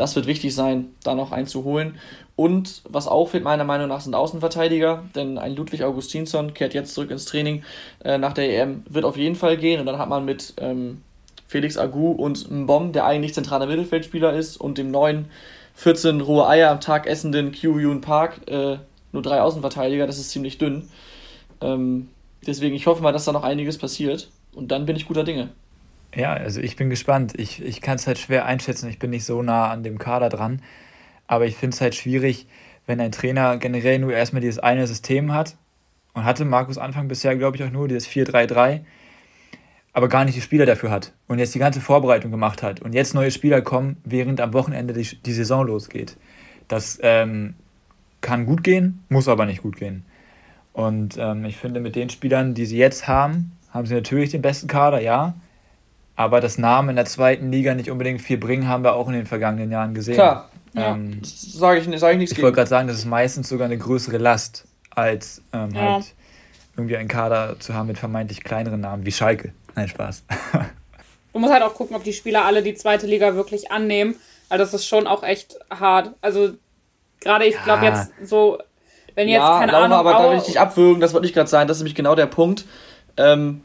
[0.00, 1.98] das wird wichtig sein, da noch einen zu holen.
[2.36, 6.94] Und was auch fehlt, meiner Meinung nach, sind Außenverteidiger, denn ein Ludwig Augustinsson kehrt jetzt
[6.94, 7.62] zurück ins Training
[8.04, 11.02] äh, nach der EM, wird auf jeden Fall gehen und dann hat man mit ähm,
[11.46, 15.26] Felix Agu und Mbom, der eigentlich zentraler Mittelfeldspieler ist, und dem neuen
[15.74, 18.78] 14 rohe Eier am Tag essenden Q Yun Park äh,
[19.12, 20.88] nur drei Außenverteidiger, das ist ziemlich dünn.
[21.60, 22.08] Ähm,
[22.46, 24.30] Deswegen, ich hoffe mal, dass da noch einiges passiert.
[24.54, 25.50] Und dann bin ich guter Dinge.
[26.14, 27.34] Ja, also ich bin gespannt.
[27.36, 28.88] Ich, ich kann es halt schwer einschätzen.
[28.88, 30.62] Ich bin nicht so nah an dem Kader dran.
[31.26, 32.46] Aber ich finde es halt schwierig,
[32.86, 35.56] wenn ein Trainer generell nur erstmal dieses eine System hat.
[36.12, 38.80] Und hatte Markus Anfang bisher, glaube ich, auch nur dieses 4-3-3.
[39.92, 41.12] Aber gar nicht die Spieler dafür hat.
[41.28, 42.80] Und jetzt die ganze Vorbereitung gemacht hat.
[42.80, 46.16] Und jetzt neue Spieler kommen, während am Wochenende die, die Saison losgeht.
[46.66, 47.54] Das ähm,
[48.20, 50.04] kann gut gehen, muss aber nicht gut gehen.
[50.72, 54.42] Und ähm, ich finde, mit den Spielern, die sie jetzt haben, haben sie natürlich den
[54.42, 55.34] besten Kader, ja.
[56.16, 59.14] Aber das Namen in der zweiten Liga nicht unbedingt viel bringen, haben wir auch in
[59.14, 60.14] den vergangenen Jahren gesehen.
[60.14, 61.28] Klar, ähm, ja.
[61.28, 64.18] sage ich, sag ich nichts Ich wollte gerade sagen, das ist meistens sogar eine größere
[64.18, 65.94] Last, als ähm, ja.
[65.94, 66.14] halt
[66.76, 69.52] irgendwie einen Kader zu haben mit vermeintlich kleineren Namen wie Schalke.
[69.74, 70.24] Nein, Spaß.
[71.32, 74.16] du musst halt auch gucken, ob die Spieler alle die zweite Liga wirklich annehmen,
[74.48, 76.14] weil das ist schon auch echt hart.
[76.20, 76.50] Also
[77.20, 78.58] gerade ich glaube jetzt so
[79.14, 81.32] wenn jetzt, ja, keine Laura, Ahnung, aber da will ich dich abwürgen, das wollte ich
[81.32, 82.64] gerade sagen, das ist nämlich genau der Punkt.
[83.16, 83.64] Ähm,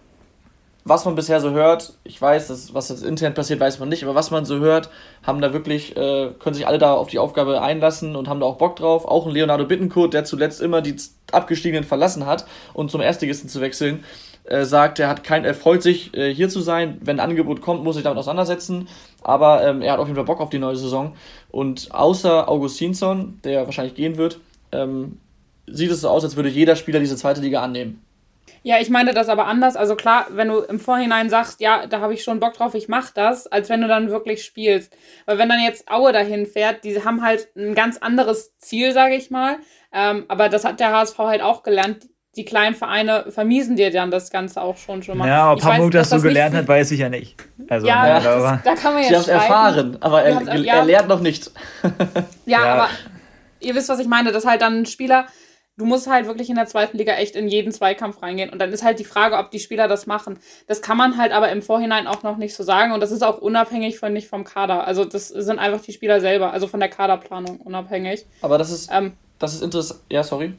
[0.88, 4.04] was man bisher so hört, ich weiß, dass, was jetzt intern passiert, weiß man nicht,
[4.04, 4.92] aber was man so hört,
[5.24, 8.46] haben da wirklich, äh, können sich alle da auf die Aufgabe einlassen und haben da
[8.46, 9.04] auch Bock drauf.
[9.06, 10.96] Auch ein Leonardo Bittencourt, der zuletzt immer die
[11.32, 14.04] Abgestiegenen verlassen hat und zum Erstligisten zu wechseln,
[14.44, 17.00] äh, sagt, er hat kein, er freut sich, äh, hier zu sein.
[17.02, 18.88] Wenn ein Angebot kommt, muss sich damit auseinandersetzen.
[19.24, 21.16] Aber ähm, er hat auf jeden Fall Bock auf die neue Saison.
[21.50, 24.40] Und außer Augustinsson, der wahrscheinlich gehen wird,
[24.72, 25.18] ähm,
[25.66, 28.05] sieht es so aus, als würde jeder Spieler diese zweite Liga annehmen.
[28.66, 29.76] Ja, ich meine das aber anders.
[29.76, 32.88] Also klar, wenn du im Vorhinein sagst, ja, da habe ich schon Bock drauf, ich
[32.88, 34.92] mache das, als wenn du dann wirklich spielst.
[35.28, 39.14] Weil wenn dann jetzt Aue dahin fährt, die haben halt ein ganz anderes Ziel, sage
[39.14, 39.58] ich mal.
[39.94, 42.08] Ähm, aber das hat der HSV halt auch gelernt.
[42.38, 45.28] Die kleinen Vereine vermiesen dir dann das Ganze auch schon schon mal.
[45.28, 47.36] Ja, ob Hamburg das so gelernt hat, weiß ich ja nicht.
[47.70, 50.78] Also, ja, ja das, da kann man ja Sie haben erfahren, aber er, ja.
[50.78, 51.52] er lernt noch nicht.
[52.48, 52.90] ja, ja, aber
[53.60, 55.28] ihr wisst, was ich meine, dass halt dann ein Spieler
[55.78, 58.50] du musst halt wirklich in der zweiten Liga echt in jeden Zweikampf reingehen.
[58.50, 60.40] Und dann ist halt die Frage, ob die Spieler das machen.
[60.68, 62.94] Das kann man halt aber im Vorhinein auch noch nicht so sagen.
[62.94, 64.88] Und das ist auch unabhängig von nicht vom Kader.
[64.88, 68.26] Also das sind einfach die Spieler selber, also von der Kaderplanung unabhängig.
[68.42, 70.00] Aber das ist, ähm, das ist interessant.
[70.10, 70.54] Ja, sorry.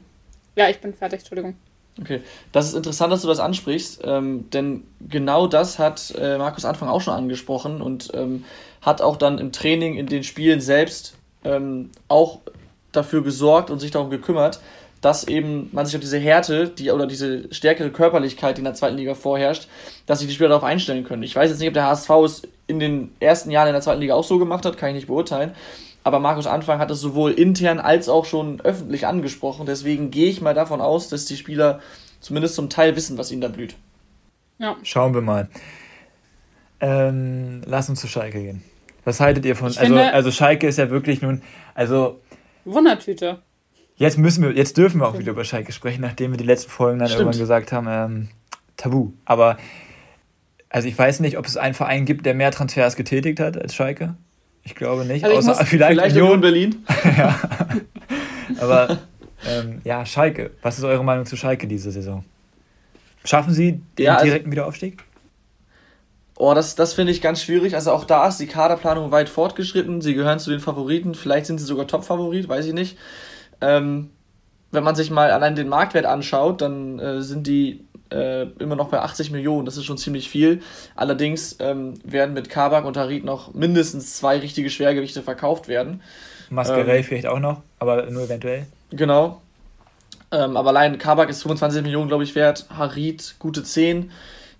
[0.55, 1.55] Ja, ich bin fertig, Entschuldigung.
[1.99, 6.63] Okay, das ist interessant, dass du das ansprichst, ähm, denn genau das hat äh, Markus
[6.63, 8.45] Anfang auch schon angesprochen und ähm,
[8.83, 12.41] hat auch dann im Training in den Spielen selbst ähm, auch
[12.91, 14.59] dafür gesorgt und sich darum gekümmert,
[15.01, 18.73] dass eben man sich auf diese Härte die, oder diese stärkere Körperlichkeit, die in der
[18.73, 19.67] zweiten Liga vorherrscht,
[20.05, 21.23] dass sich die Spieler darauf einstellen können.
[21.23, 24.01] Ich weiß jetzt nicht, ob der HSV es in den ersten Jahren in der zweiten
[24.01, 25.51] Liga auch so gemacht hat, kann ich nicht beurteilen.
[26.03, 29.65] Aber Markus Anfang hat es sowohl intern als auch schon öffentlich angesprochen.
[29.65, 31.81] Deswegen gehe ich mal davon aus, dass die Spieler
[32.21, 33.75] zumindest zum Teil wissen, was ihnen da blüht.
[34.57, 34.77] Ja.
[34.83, 35.49] Schauen wir mal.
[36.79, 38.63] Ähm, lass uns zu Schalke gehen.
[39.03, 39.67] Was haltet ihr von.
[39.77, 41.41] also, also Schalke ist ja wirklich nun.
[41.75, 42.19] Also.
[42.65, 43.39] Wundertüte.
[43.97, 46.69] Jetzt müssen wir, jetzt dürfen wir auch wieder über Schalke sprechen, nachdem wir die letzten
[46.69, 47.21] Folgen dann Stimmt.
[47.21, 48.27] irgendwann gesagt haben, ähm,
[48.77, 49.11] Tabu.
[49.25, 49.57] Aber
[50.69, 53.73] also ich weiß nicht, ob es einen Verein gibt, der mehr Transfers getätigt hat als
[53.73, 54.15] Schalke.
[54.63, 55.23] Ich glaube nicht.
[55.25, 56.83] Also außer vielleicht, vielleicht Union Berlin.
[57.17, 57.39] ja.
[58.59, 58.99] Aber
[59.47, 60.51] ähm, ja, Schalke.
[60.61, 62.23] Was ist eure Meinung zu Schalke diese Saison?
[63.23, 65.03] Schaffen sie den ja, also, direkten Wiederaufstieg?
[66.35, 67.75] Oh, das, das finde ich ganz schwierig.
[67.75, 70.01] Also auch da ist die Kaderplanung weit fortgeschritten.
[70.01, 71.15] Sie gehören zu den Favoriten.
[71.15, 72.97] Vielleicht sind sie sogar Top-Favorit, weiß ich nicht.
[73.61, 74.09] Ähm,
[74.71, 78.89] wenn man sich mal allein den Marktwert anschaut, dann äh, sind die äh, immer noch
[78.89, 79.65] bei 80 Millionen.
[79.65, 80.61] Das ist schon ziemlich viel.
[80.95, 86.01] Allerdings ähm, werden mit Kabak und Harit noch mindestens zwei richtige Schwergewichte verkauft werden.
[86.49, 88.65] Masquerade ähm, vielleicht auch noch, aber nur eventuell.
[88.91, 89.41] Genau.
[90.31, 92.65] Ähm, aber allein Kabak ist 25 Millionen, glaube ich, wert.
[92.69, 94.11] Harit gute 10.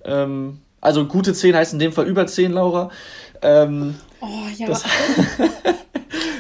[0.05, 2.89] Ähm, also gute 10 heißt in dem Fall über 10, Laura.
[3.41, 4.67] Ähm, oh ja.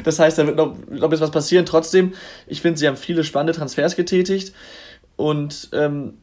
[0.03, 1.65] Das, heißt, da wird noch, noch ein was passieren.
[1.65, 2.13] Trotzdem,
[2.45, 4.53] ich finde, sie haben viele spannende Transfers getätigt.
[5.15, 6.15] Und ähm,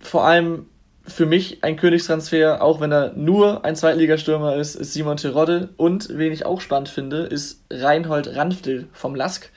[0.00, 0.66] vor allem
[1.06, 5.70] für mich ein Königstransfer, auch wenn er nur ein Zweitligastürmer ist, ist Simon Terodde.
[5.76, 9.50] Und wen ich auch spannend finde, ist Reinhold Ranftel vom Lask.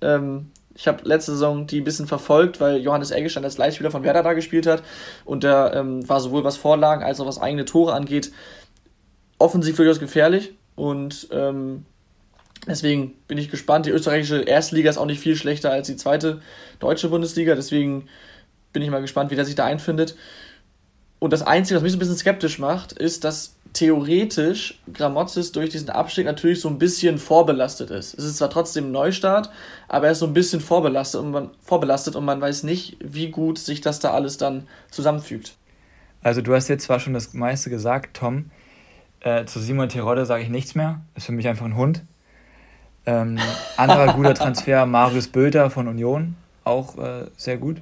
[0.00, 4.04] Ähm, ich habe letzte Saison die ein bisschen verfolgt, weil Johannes Eggestein als Leihspieler von
[4.04, 4.82] Werder da gespielt hat.
[5.24, 8.30] Und der ähm, war sowohl was Vorlagen als auch was eigene Tore angeht,
[9.38, 10.52] offensiv durchaus gefährlich.
[10.76, 11.84] Und ähm,
[12.68, 13.86] deswegen bin ich gespannt.
[13.86, 16.40] Die österreichische Erstliga ist auch nicht viel schlechter als die zweite
[16.80, 17.54] deutsche Bundesliga.
[17.54, 18.08] Deswegen
[18.72, 20.16] bin ich mal gespannt, wie der sich da einfindet.
[21.18, 25.70] Und das Einzige, was mich so ein bisschen skeptisch macht, ist, dass theoretisch Gramozis durch
[25.70, 28.14] diesen Abstieg natürlich so ein bisschen vorbelastet ist.
[28.14, 29.50] Es ist zwar trotzdem ein Neustart,
[29.88, 33.30] aber er ist so ein bisschen vorbelastet und man, vorbelastet und man weiß nicht, wie
[33.30, 35.56] gut sich das da alles dann zusammenfügt.
[36.22, 38.50] Also du hast jetzt zwar schon das meiste gesagt, Tom.
[39.20, 41.00] Äh, zu Simon Terodde sage ich nichts mehr.
[41.14, 42.02] Ist für mich einfach ein Hund.
[43.08, 43.38] Ähm,
[43.78, 46.36] anderer guter Transfer, Marius Bülter von Union.
[46.64, 47.80] Auch äh, sehr gut.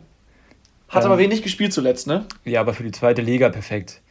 [0.88, 2.26] Hat ähm, aber wenig gespielt zuletzt, ne?
[2.44, 4.02] Ja, aber für die zweite Liga perfekt.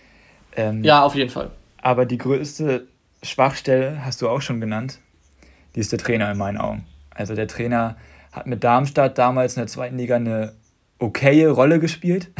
[0.57, 1.51] Ähm, ja, auf jeden Fall.
[1.81, 2.87] Aber die größte
[3.23, 4.99] Schwachstelle hast du auch schon genannt.
[5.75, 6.85] Die ist der Trainer in meinen Augen.
[7.11, 7.95] Also der Trainer
[8.33, 10.51] hat mit Darmstadt damals in der zweiten Liga eine
[10.99, 12.31] okaye Rolle gespielt.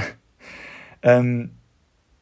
[1.02, 1.52] ähm,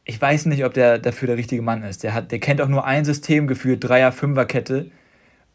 [0.05, 2.03] ich weiß nicht, ob der dafür der richtige Mann ist.
[2.03, 4.91] Der, hat, der kennt auch nur ein System geführt, Dreier-Fünfer-Kette.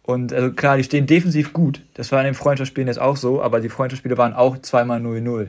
[0.08, 1.82] Und also klar, die stehen defensiv gut.
[1.92, 5.48] Das war in den Freundschaftsspielen jetzt auch so, aber die Freundschaftsspiele waren auch zweimal 0-0.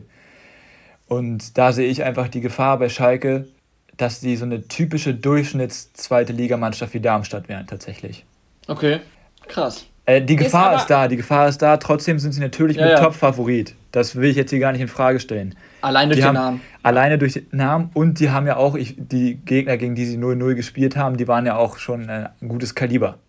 [1.07, 3.47] Und da sehe ich einfach die Gefahr bei Schalke,
[3.95, 8.25] dass die so eine typische Durchschnitts-zweite Ligamannschaft wie Darmstadt wären, tatsächlich.
[8.67, 8.99] Okay,
[9.47, 9.85] krass.
[10.05, 11.77] Äh, die Gefahr ist, ist, da, die Gefahr ist da.
[11.77, 12.99] Trotzdem sind sie natürlich ja, mit ja.
[12.99, 13.75] Top-Favorit.
[13.93, 15.55] Das will ich jetzt hier gar nicht in Frage stellen.
[15.79, 16.61] Allein durch die den Namen.
[16.83, 20.17] Alleine durch den Namen und die haben ja auch, ich, die Gegner, gegen die sie
[20.17, 23.19] 0-0 gespielt haben, die waren ja auch schon äh, ein gutes Kaliber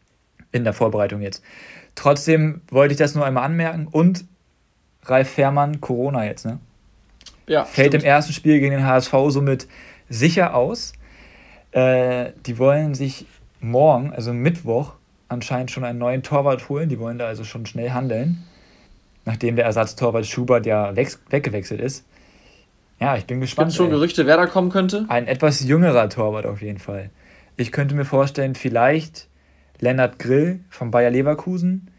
[0.53, 1.43] in der Vorbereitung jetzt.
[1.95, 4.25] Trotzdem wollte ich das nur einmal anmerken und
[5.05, 6.59] Ralf Fährmann, Corona jetzt, ne?
[7.47, 8.05] Ja, Fällt stimmt.
[8.05, 9.67] im ersten Spiel gegen den HSV somit
[10.09, 10.93] sicher aus.
[11.73, 13.27] Äh, die wollen sich
[13.61, 14.95] morgen, also Mittwoch,
[15.29, 16.89] anscheinend schon einen neuen Torwart holen.
[16.89, 18.45] Die wollen da also schon schnell handeln,
[19.25, 22.05] nachdem der Ersatztorwart Schubert ja weg, weggewechselt ist.
[23.01, 23.71] Ja, ich bin gespannt.
[23.71, 25.07] Gibt schon Gerüchte, wer da kommen könnte?
[25.09, 27.11] Ein etwas jüngerer Torwart auf jeden Fall.
[27.57, 29.27] Ich könnte mir vorstellen, vielleicht
[29.81, 31.91] Lennart Grill von Bayer Leverkusen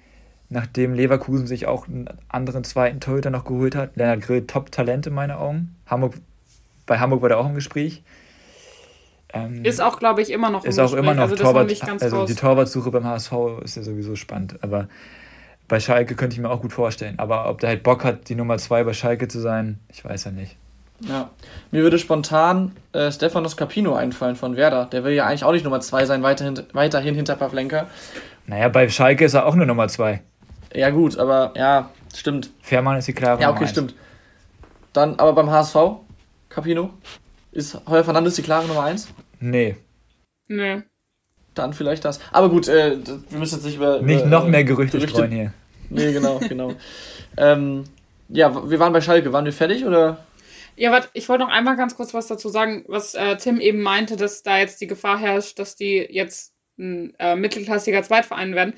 [0.52, 3.96] nachdem Leverkusen sich auch einen anderen zweiten Torhüter noch geholt hat.
[3.96, 5.76] Lennart Grill, Top-Talent in meinen Augen.
[5.88, 6.16] Hamburg,
[6.86, 8.04] bei Hamburg war der auch im Gespräch.
[9.34, 11.00] Ähm, ist auch, glaube ich, immer noch im Ist auch Gespräch.
[11.00, 12.02] immer noch also Torwart.
[12.02, 12.28] Also raus.
[12.28, 13.32] die Torwartsuche beim HSV
[13.64, 14.62] ist ja sowieso spannend.
[14.62, 14.90] Aber
[15.70, 17.18] bei Schalke könnte ich mir auch gut vorstellen.
[17.18, 20.26] Aber ob der halt Bock hat, die Nummer zwei bei Schalke zu sein, ich weiß
[20.26, 20.58] ja nicht.
[21.08, 21.30] Ja,
[21.72, 24.86] mir würde spontan äh, Stefanos Capino einfallen von Werder.
[24.86, 27.88] Der will ja eigentlich auch nicht Nummer zwei sein, weiterhin, weiterhin hinter Pavlenka.
[28.46, 30.22] Naja, bei Schalke ist er auch nur Nummer zwei.
[30.74, 32.52] Ja, gut, aber ja, stimmt.
[32.62, 33.96] Fährmann ist die klare Ja, okay, Nummer stimmt.
[34.94, 35.76] Dann aber beim HSV,
[36.50, 36.92] Capino,
[37.52, 39.08] ist Heuer Fernandes die klare Nummer 1?
[39.40, 39.76] Nee.
[40.48, 40.84] Nee.
[41.54, 42.20] Dann vielleicht das.
[42.32, 42.98] Aber gut, äh,
[43.30, 44.02] wir müssen jetzt nicht über.
[44.02, 45.54] Nicht über, noch mehr Gerüchte, Gerüchte streuen hier.
[45.90, 46.74] Nee, genau, genau.
[47.38, 47.84] ähm,
[48.30, 49.34] ja, wir waren bei Schalke.
[49.34, 50.20] Waren wir fertig oder?
[50.76, 53.82] Ja, warte, ich wollte noch einmal ganz kurz was dazu sagen, was äh, Tim eben
[53.82, 58.74] meinte, dass da jetzt die Gefahr herrscht, dass die jetzt ein äh, mittelklassiger Zweitverein werden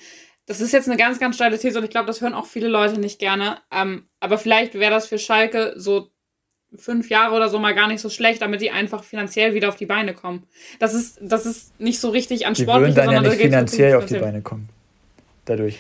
[0.46, 2.68] das ist jetzt eine ganz, ganz steile These und ich glaube, das hören auch viele
[2.68, 3.60] Leute nicht gerne.
[3.72, 6.10] Ähm, aber vielleicht wäre das für Schalke so
[6.76, 9.76] fünf Jahre oder so mal gar nicht so schlecht, damit die einfach finanziell wieder auf
[9.76, 10.48] die Beine kommen.
[10.80, 14.18] Das ist, das ist nicht so richtig an Sportliche, sondern ja nicht finanziell auf die
[14.18, 14.70] Beine kommen.
[15.46, 15.80] Dadurch.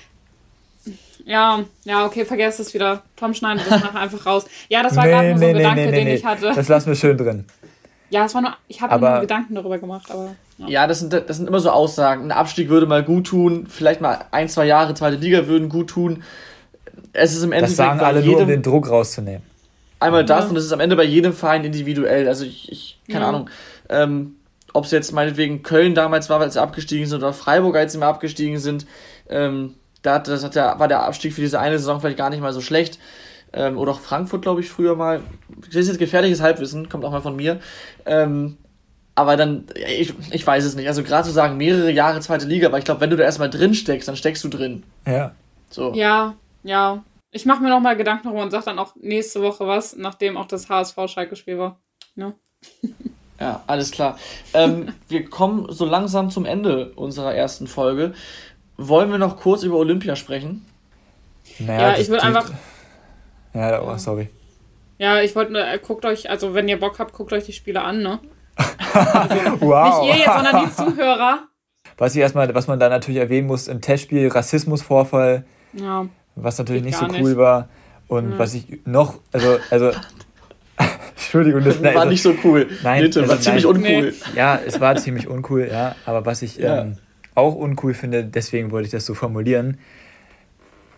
[1.26, 3.04] Ja, ja, okay, vergesst es wieder.
[3.16, 4.46] Tom schneidet das nachher einfach raus.
[4.70, 6.52] Ja, das war nee, gerade nur so ein nee, Gedanke, nee, den ich hatte.
[6.54, 7.46] Das lassen wir schön drin.
[8.10, 10.36] Ja, das war nur, ich habe mir Gedanken darüber gemacht, aber.
[10.58, 10.68] Ja.
[10.68, 12.26] ja, das, sind, das sind immer so Aussagen.
[12.26, 15.90] Ein Abstieg würde mal gut tun, vielleicht mal ein, zwei Jahre zweite Liga würden gut
[15.90, 16.24] tun.
[17.14, 17.80] Es ist im Endeffekt.
[17.80, 19.42] Das sagen alle jedem, nur, um den Druck rauszunehmen.
[20.00, 20.50] Einmal das ja.
[20.50, 22.28] und es ist am Ende bei jedem Verein individuell.
[22.28, 23.30] Also ich, ich keine ja.
[23.30, 23.50] Ahnung,
[23.90, 24.36] ähm,
[24.74, 27.98] ob es jetzt meinetwegen Köln damals war, weil sie abgestiegen sind, oder Freiburg, als sie
[27.98, 28.86] mal abgestiegen sind.
[29.30, 32.30] Ähm, da hat, das hat der, war der Abstieg für diese eine Saison vielleicht gar
[32.30, 33.00] nicht mal so schlecht.
[33.54, 35.22] Ähm, oder auch Frankfurt, glaube ich, früher mal.
[35.66, 37.60] Das ist jetzt gefährliches Halbwissen, kommt auch mal von mir.
[38.06, 38.58] Ähm,
[39.16, 40.88] aber dann, ich, ich weiß es nicht.
[40.88, 43.50] Also gerade zu sagen, mehrere Jahre zweite Liga, aber ich glaube, wenn du da erstmal
[43.50, 44.84] drin steckst, dann steckst du drin.
[45.06, 45.34] Ja.
[45.70, 45.94] So.
[45.94, 47.04] Ja, ja.
[47.32, 50.38] Ich mache mir noch mal Gedanken darüber und sage dann auch nächste Woche was, nachdem
[50.38, 51.80] auch das HSV-Schalke-Spiel war.
[52.16, 52.34] Ja.
[53.40, 54.18] ja, alles klar.
[54.54, 58.14] Ähm, wir kommen so langsam zum Ende unserer ersten Folge.
[58.78, 60.66] Wollen wir noch kurz über Olympia sprechen?
[61.60, 62.52] Naja, ja, ich würde einfach.
[63.54, 64.30] Ja, oh, sorry.
[64.98, 67.82] Ja, ich wollte, äh, guckt euch, also wenn ihr Bock habt, guckt euch die Spiele
[67.82, 68.20] an, ne?
[68.94, 70.04] Also, wow.
[70.04, 71.48] Nicht ihr jetzt, sondern die Zuhörer.
[71.98, 76.06] Was ich erstmal, was man da natürlich erwähnen muss, im Testspiel Rassismusvorfall, ja,
[76.36, 77.38] was natürlich nicht so cool nicht.
[77.38, 77.70] war.
[78.08, 78.40] Und ja.
[78.40, 79.92] was ich noch, also, also
[81.16, 82.68] Entschuldigung, das war also, nicht so cool.
[82.84, 83.76] Nein, Bitte, also, war ziemlich nein.
[83.76, 84.12] uncool.
[84.12, 84.38] Nee.
[84.38, 85.96] Ja, es war ziemlich uncool, ja.
[86.06, 86.82] Aber was ich ja.
[86.82, 86.98] ähm,
[87.36, 89.78] auch uncool finde, deswegen wollte ich das so formulieren,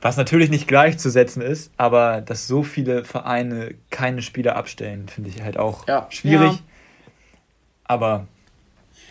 [0.01, 5.41] was natürlich nicht gleichzusetzen ist, aber dass so viele Vereine keine Spieler abstellen, finde ich
[5.41, 6.07] halt auch ja.
[6.09, 6.51] schwierig.
[6.51, 6.59] Ja.
[7.85, 8.27] Aber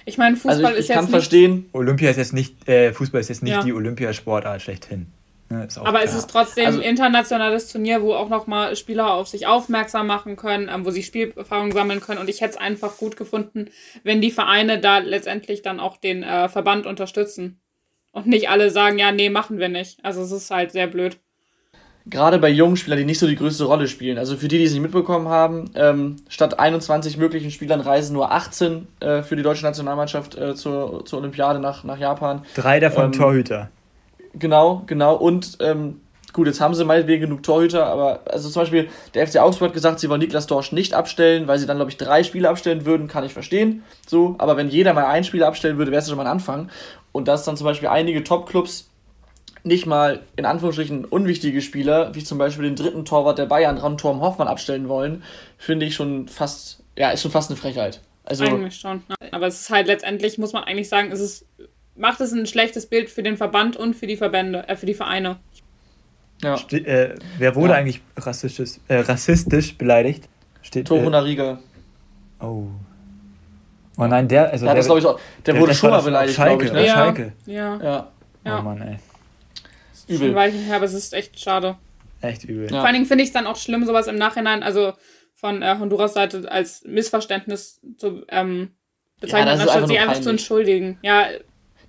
[0.05, 1.67] ich meine, Fußball also ich, ich ist jetzt kann verstehen.
[1.73, 3.63] Olympia ist jetzt nicht, äh, Fußball ist jetzt nicht ja.
[3.63, 5.07] die Olympiasportart schlechthin.
[5.51, 6.03] Ne, Aber klar.
[6.05, 10.37] es ist trotzdem also, ein internationales Turnier, wo auch nochmal Spieler auf sich aufmerksam machen
[10.37, 12.19] können, ähm, wo sie Spielerfahrung sammeln können.
[12.19, 13.71] Und ich hätte es einfach gut gefunden,
[14.03, 17.61] wenn die Vereine da letztendlich dann auch den äh, Verband unterstützen.
[18.13, 20.03] Und nicht alle sagen, ja, nee, machen wir nicht.
[20.05, 21.19] Also es ist halt sehr blöd.
[22.07, 24.19] Gerade bei jungen Spielern, die nicht so die größte Rolle spielen.
[24.19, 28.31] Also für die, die es nicht mitbekommen haben, ähm, statt 21 möglichen Spielern reisen nur
[28.31, 32.43] 18 äh, für die deutsche Nationalmannschaft äh, zur, zur Olympiade nach, nach Japan.
[32.55, 33.71] Drei davon ähm, Torhüter.
[34.39, 35.17] Genau, genau.
[35.17, 36.01] Und ähm,
[36.33, 39.75] gut, jetzt haben sie meinetwegen genug Torhüter, aber also zum Beispiel der FC Augsburg hat
[39.75, 42.85] gesagt, sie wollen Niklas Dorsch nicht abstellen, weil sie dann, glaube ich, drei Spiele abstellen
[42.85, 43.85] würden, kann ich verstehen.
[44.07, 46.71] So, aber wenn jeder mal ein Spiel abstellen würde, wäre es schon mal ein Anfang.
[47.13, 48.91] Und dass dann zum Beispiel einige Top-Clubs
[49.63, 54.21] nicht mal in Anführungsstrichen unwichtige Spieler, wie zum Beispiel den dritten Torwart der Bayern, Ron-Torm
[54.21, 55.23] Hoffmann, abstellen wollen,
[55.57, 58.01] finde ich schon fast, ja, ist schon fast eine Frechheit.
[58.25, 59.03] Also, eigentlich schon.
[59.33, 61.47] Aber es ist halt letztendlich, muss man eigentlich sagen, es ist
[61.97, 64.95] macht es ein schlechtes Bild für den Verband und für die Verbände, äh, für die
[64.95, 65.39] Vereine.
[66.43, 66.57] Ja.
[66.57, 67.79] Ste äh, wer wurde ja.
[67.79, 70.29] eigentlich rassistisch, äh, rassistisch beleidigt?
[70.63, 71.59] Steht, Toruna äh, Riga.
[72.41, 72.67] Oh.
[73.97, 76.37] Oh nein, der, also ja, der, das, ich auch, der, der wurde schon mal beleidigt,
[76.37, 76.73] glaube ich.
[76.73, 76.87] Ne?
[76.87, 77.33] Ja, Schalke.
[77.47, 77.77] Ja.
[77.77, 78.13] ja.
[78.45, 78.59] ja.
[78.59, 78.99] Oh Mann, ey.
[80.09, 80.29] Übel.
[80.29, 81.77] Schon Weichen her, aber es ist echt schade.
[82.21, 82.65] Echt übel.
[82.65, 82.79] Ja.
[82.79, 84.95] Vor allen Dingen finde ich es dann auch schlimm, sowas im Nachhinein, also
[85.35, 88.71] von äh, Honduras Seite als Missverständnis zu ähm,
[89.21, 90.99] bezeichnen, ja, anstatt sie einfach zu entschuldigen.
[91.03, 91.27] Ja,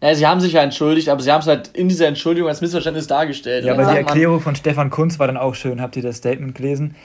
[0.02, 2.62] naja, sie haben sich ja entschuldigt, aber sie haben es halt in dieser Entschuldigung als
[2.62, 3.66] Missverständnis dargestellt.
[3.66, 5.82] Ja, aber die Erklärung von Stefan Kunz war dann auch schön.
[5.82, 6.96] Habt ihr das Statement gelesen?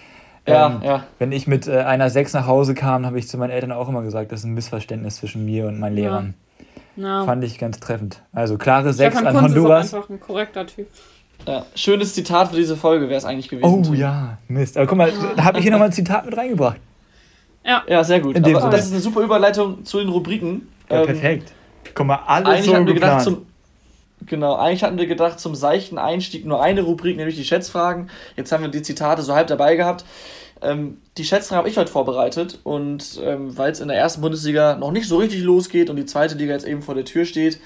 [0.47, 1.05] Ja, ähm, ja.
[1.18, 3.88] Wenn ich mit äh, einer Sechs nach Hause kam, habe ich zu meinen Eltern auch
[3.88, 6.34] immer gesagt, das ist ein Missverständnis zwischen mir und meinen Lehrern.
[6.97, 7.24] Ja.
[7.24, 8.22] Fand ich ganz treffend.
[8.32, 9.86] Also klare Sechs an Kunz Honduras.
[9.86, 10.88] Ist einfach ein korrekter Typ.
[11.47, 13.86] Ja, schönes Zitat für diese Folge wäre es eigentlich gewesen.
[13.88, 14.76] Oh ja, Mist.
[14.76, 16.78] Aber guck mal, da habe ich hier nochmal ein Zitat mit reingebracht.
[17.64, 18.36] Ja, ja sehr gut.
[18.36, 20.68] Aber das ist eine super Überleitung zu den Rubriken.
[20.91, 21.53] Ja, ähm, perfekt.
[21.95, 23.47] Guck mal, alles eigentlich so hatten wir gedacht zum
[24.26, 28.11] Genau, eigentlich hatten wir gedacht, zum seichten Einstieg nur eine Rubrik, nämlich die Schätzfragen.
[28.36, 30.05] Jetzt haben wir die Zitate so halb dabei gehabt.
[30.62, 34.76] Ähm, die Schätzfragen habe ich heute vorbereitet und ähm, weil es in der ersten Bundesliga
[34.76, 37.61] noch nicht so richtig losgeht und die zweite Liga jetzt eben vor der Tür steht,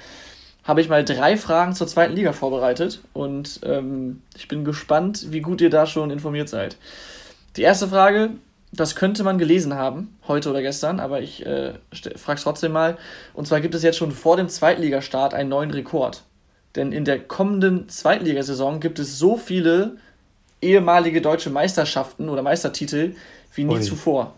[0.62, 5.41] habe ich mal drei Fragen zur zweiten Liga vorbereitet und ähm, ich bin gespannt, wie
[5.41, 6.77] gut ihr da schon informiert seid.
[7.57, 8.31] Die erste Frage,
[8.77, 11.75] das könnte man gelesen haben, heute oder gestern, aber ich äh,
[12.16, 12.97] frage es trotzdem mal.
[13.33, 16.22] Und zwar gibt es jetzt schon vor dem Zweitligastart einen neuen Rekord.
[16.77, 19.97] Denn in der kommenden Zweitligasaison gibt es so viele
[20.61, 23.14] ehemalige deutsche Meisterschaften oder Meistertitel
[23.55, 23.83] wie nie Ui.
[23.83, 24.35] zuvor.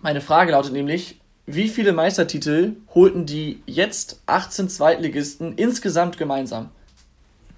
[0.00, 6.70] Meine Frage lautet nämlich, wie viele Meistertitel holten die jetzt 18 Zweitligisten insgesamt gemeinsam?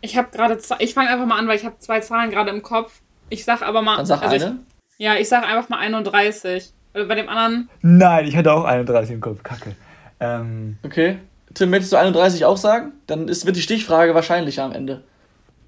[0.00, 2.62] Ich habe gerade, ich fange einfach mal an, weil ich habe zwei Zahlen gerade im
[2.62, 3.00] Kopf.
[3.28, 3.96] Ich sag aber mal.
[3.96, 4.54] Dann sag also eine.
[4.54, 6.70] Ich, ja, ich sag einfach mal 31.
[6.92, 7.68] Bei dem anderen.
[7.82, 9.42] Nein, ich hatte auch 31 im Kopf.
[9.42, 9.76] Kacke.
[10.18, 11.18] Ähm, okay.
[11.52, 12.92] Tim, möchtest du 31 auch sagen?
[13.06, 15.02] Dann ist, wird die Stichfrage wahrscheinlicher am Ende.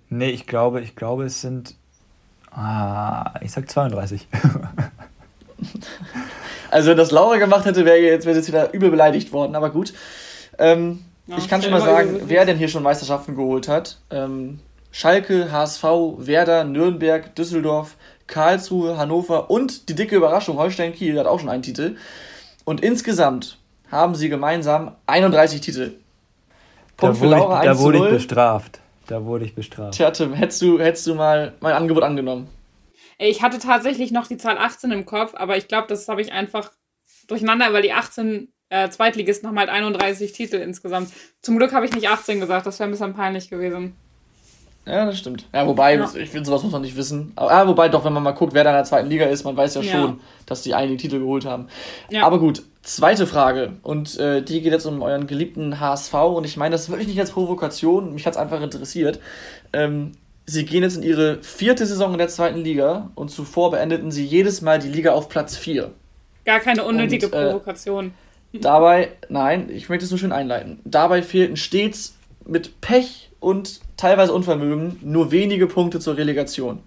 [0.09, 1.75] Nee, ich glaube, ich glaube, es sind.
[2.51, 4.27] Ah, ich sag 32.
[6.71, 9.69] also, wenn das Laura gemacht hätte, wäre jetzt, wär jetzt wieder übel beleidigt worden, aber
[9.69, 9.93] gut.
[10.59, 13.99] Ähm, ja, ich kann schon mal sagen, wer denn hier schon Meisterschaften geholt hat.
[14.11, 14.61] Ähm,
[14.91, 15.85] Schalke, HSV,
[16.17, 17.97] Werder, Nürnberg, Düsseldorf,
[18.29, 21.97] Karlsruhe, Hannover und die dicke Überraschung, Holstein Kiel hat auch schon einen Titel.
[22.65, 23.59] Und insgesamt
[23.91, 25.95] haben sie gemeinsam 31 Titel.
[26.97, 28.81] Punkt da für Laura, ich, Da wurde ich bestraft.
[29.07, 29.95] Da wurde ich bestraft.
[29.95, 32.49] Tja, Tim, hättest du, hättest du mal mein Angebot angenommen?
[33.19, 36.33] Ich hatte tatsächlich noch die Zahl 18 im Kopf, aber ich glaube, das habe ich
[36.33, 36.71] einfach
[37.27, 41.11] durcheinander, weil die 18 äh, Zweitligisten haben halt 31 Titel insgesamt.
[41.41, 43.97] Zum Glück habe ich nicht 18 gesagt, das wäre ein bisschen peinlich gewesen.
[44.89, 45.45] Ja, das stimmt.
[45.53, 46.11] Ja, wobei, ja.
[46.17, 47.33] ich finde, sowas muss man nicht wissen.
[47.37, 49.45] Aber, ah, wobei doch, wenn man mal guckt, wer da in der zweiten Liga ist,
[49.45, 49.93] man weiß ja, ja.
[49.93, 51.69] schon, dass die einige Titel geholt haben.
[52.11, 52.25] Ja.
[52.25, 53.75] Aber gut, zweite Frage.
[53.83, 56.15] Und äh, die geht jetzt um euren geliebten HSV.
[56.15, 58.15] Und ich meine das wirklich nicht als Provokation.
[58.15, 59.21] Mich hat es einfach interessiert.
[59.75, 60.13] Ähm,
[60.47, 64.25] sie gehen jetzt in ihre vierte Saison in der zweiten Liga und zuvor beendeten sie
[64.25, 65.91] jedes Mal die Liga auf Platz 4.
[66.47, 68.15] Gar keine unnötige und, äh, Provokation.
[68.55, 70.81] Dabei, nein, ich möchte es nur schön einleiten.
[70.85, 72.17] Dabei fehlten stets
[72.47, 76.81] mit Pech und teilweise Unvermögen nur wenige Punkte zur Relegation.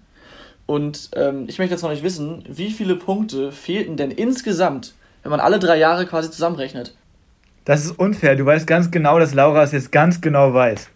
[0.66, 5.30] Und ähm, ich möchte jetzt noch nicht wissen, wie viele Punkte fehlten denn insgesamt, wenn
[5.30, 6.94] man alle drei Jahre quasi zusammenrechnet?
[7.64, 8.36] Das ist unfair.
[8.36, 10.88] Du weißt ganz genau, dass Laura es jetzt ganz genau weiß.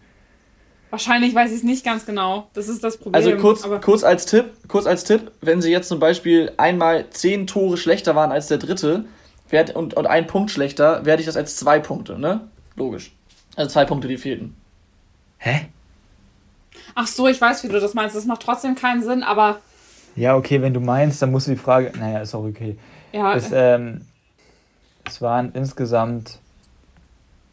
[0.91, 2.49] Wahrscheinlich weiß ich es nicht ganz genau.
[2.55, 3.15] Das ist das Problem.
[3.15, 7.47] Also kurz, kurz, als Tipp, kurz als Tipp, wenn sie jetzt zum Beispiel einmal zehn
[7.47, 9.05] Tore schlechter waren als der dritte
[9.51, 12.49] werd, und, und ein Punkt schlechter, werde ich das als zwei Punkte, ne?
[12.77, 13.13] Logisch.
[13.57, 14.57] Also zwei Punkte, die fehlten.
[15.47, 15.69] Hä?
[16.97, 18.17] Ach so, ich weiß, wie du das meinst.
[18.17, 19.61] Das macht trotzdem keinen Sinn, aber.
[20.17, 21.93] Ja, okay, wenn du meinst, dann musst du die Frage.
[21.97, 22.77] Naja, ist auch okay.
[23.13, 23.33] Ja.
[23.37, 24.01] Es, ähm,
[25.05, 26.41] es waren insgesamt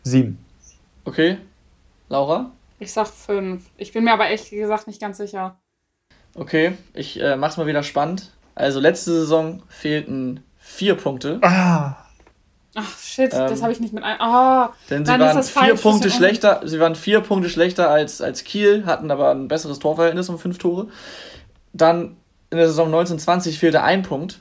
[0.01, 0.43] sieben.
[1.05, 1.37] Okay.
[2.09, 2.49] Laura?
[2.79, 3.69] Ich sag fünf.
[3.77, 5.55] Ich bin mir aber ehrlich gesagt nicht ganz sicher.
[6.33, 8.31] Okay, ich äh, mach's mal wieder spannend.
[8.55, 11.37] Also letzte Saison fehlten vier Punkte.
[11.43, 12.02] Ah.
[12.75, 14.17] Ach shit, ähm, das habe ich nicht mit ein.
[14.19, 16.61] Oh, denn sie waren vier Punkte schlechter.
[16.65, 20.57] Sie waren vier Punkte schlechter als, als Kiel, hatten aber ein besseres Torverhältnis um fünf
[20.57, 20.87] Tore.
[21.73, 22.17] Dann
[22.49, 24.39] in der Saison 1920 fehlte ein Punkt.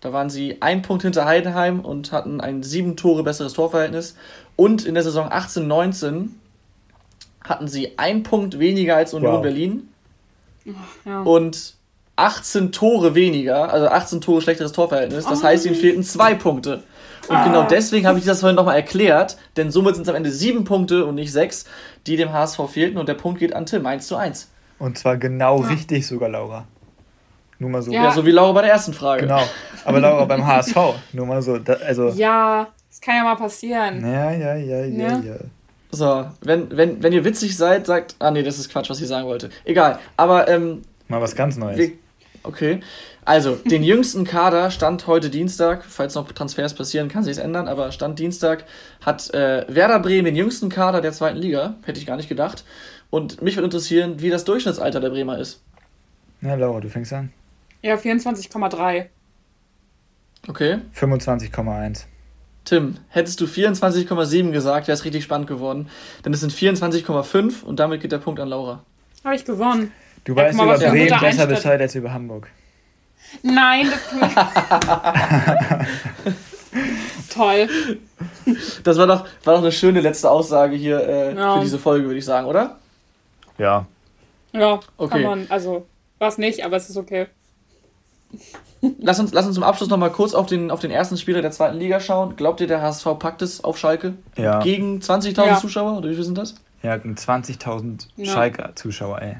[0.00, 4.16] Da waren sie ein Punkt hinter Heidenheim und hatten ein sieben Tore besseres Torverhältnis.
[4.56, 6.28] Und in der Saison 18-19
[7.44, 9.42] hatten sie ein Punkt weniger als Union wow.
[9.42, 9.88] Berlin.
[11.04, 11.22] Ja.
[11.22, 11.74] Und
[12.16, 15.24] 18 Tore weniger, also 18 Tore schlechteres Torverhältnis.
[15.24, 15.44] Das oh.
[15.44, 16.82] heißt, ihnen fehlten zwei Punkte.
[17.30, 17.44] Und ah.
[17.44, 20.64] genau deswegen habe ich das vorhin nochmal erklärt, denn somit sind es am Ende sieben
[20.64, 21.64] Punkte und nicht sechs,
[22.08, 24.50] die dem HSV fehlten und der Punkt geht an Tim, 1 zu 1.
[24.80, 25.68] Und zwar genau ja.
[25.68, 26.66] richtig sogar, Laura.
[27.60, 27.92] Nur mal so.
[27.92, 28.02] Ja.
[28.02, 28.10] ja.
[28.10, 29.22] so wie Laura bei der ersten Frage.
[29.22, 29.42] Genau.
[29.84, 30.76] Aber Laura beim HSV,
[31.12, 31.58] nur mal so.
[31.58, 34.00] Da, also ja, das kann ja mal passieren.
[34.02, 35.18] Ja, ja, ja, ja, ja.
[35.20, 35.36] ja.
[35.92, 38.16] So, wenn, wenn, wenn ihr witzig seid, sagt.
[38.18, 39.50] Ah, nee, das ist Quatsch, was ich sagen wollte.
[39.64, 40.00] Egal.
[40.16, 40.48] Aber.
[40.48, 41.78] Ähm, mal was ganz Neues.
[41.78, 41.92] Wir,
[42.42, 42.80] okay.
[43.24, 47.92] Also, den jüngsten Kader stand heute Dienstag, falls noch Transfers passieren, kann sich ändern, aber
[47.92, 48.64] stand Dienstag,
[49.04, 52.64] hat äh, Werder Bremen den jüngsten Kader der zweiten Liga, hätte ich gar nicht gedacht.
[53.10, 55.62] Und mich würde interessieren, wie das Durchschnittsalter der Bremer ist.
[56.40, 57.32] Na, Laura, du fängst an.
[57.82, 59.06] Ja, 24,3.
[60.48, 60.78] Okay.
[60.94, 62.04] 25,1.
[62.64, 65.88] Tim, hättest du 24,7 gesagt, wäre es richtig spannend geworden.
[66.24, 68.84] Denn es sind 24,5 und damit geht der Punkt an Laura.
[69.24, 69.92] Habe ich gewonnen.
[70.24, 72.48] Du ja, weißt über Bremen besser Bescheid als über Hamburg.
[73.42, 74.00] Nein, das
[77.34, 77.68] Toll.
[78.84, 81.54] Das war doch, war doch eine schöne letzte Aussage hier äh, ja.
[81.54, 82.78] für diese Folge, würde ich sagen, oder?
[83.58, 83.86] Ja.
[84.52, 85.10] Ja, okay.
[85.10, 85.46] kann man.
[85.48, 85.86] Also,
[86.18, 87.26] war es nicht, aber es ist okay.
[88.98, 91.50] Lass uns, lass uns zum Abschluss nochmal kurz auf den, auf den ersten Spieler der
[91.50, 92.36] zweiten Liga schauen.
[92.36, 94.14] Glaubt ihr, der HSV packt es auf Schalke?
[94.36, 94.60] Ja.
[94.60, 95.58] Gegen 20.000 ja.
[95.58, 95.98] Zuschauer?
[95.98, 96.54] Oder wie viel sind das?
[96.82, 98.32] Ja, gegen 20.000 ja.
[98.32, 99.36] Schalke-Zuschauer, ey.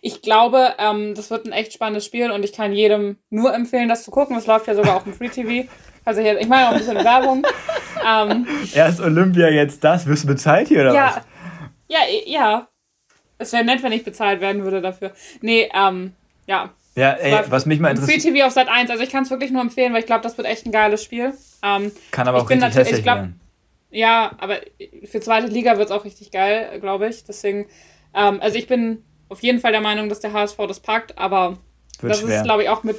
[0.00, 3.88] Ich glaube, ähm, das wird ein echt spannendes Spiel und ich kann jedem nur empfehlen,
[3.88, 4.36] das zu gucken.
[4.36, 5.68] Es läuft ja sogar auch im Free TV.
[6.04, 7.44] Also hier, ich meine auch ein bisschen Werbung.
[8.06, 10.06] Ähm, Erst Olympia, jetzt das.
[10.06, 11.24] Wirst du bezahlt hier oder ja, was?
[11.88, 12.68] Ja, ja.
[13.38, 15.12] Es wäre nett, wenn ich bezahlt werden würde dafür.
[15.40, 16.12] Nee, ähm,
[16.46, 16.70] ja.
[16.94, 18.22] Ja, ey, was mich mal interessiert.
[18.22, 20.22] Free TV auf Sat 1, also ich kann es wirklich nur empfehlen, weil ich glaube,
[20.22, 21.32] das wird echt ein geiles Spiel.
[21.62, 23.40] Ähm, kann aber auch richtig hässlich werden.
[23.90, 24.56] Ja, aber
[25.04, 27.24] für zweite Liga wird es auch richtig geil, glaube ich.
[27.24, 27.66] Deswegen,
[28.14, 31.58] ähm, also ich bin auf jeden Fall der Meinung, dass der HSV das packt, aber
[32.00, 32.38] Wird das schwer.
[32.38, 32.96] ist, glaube ich, auch mit,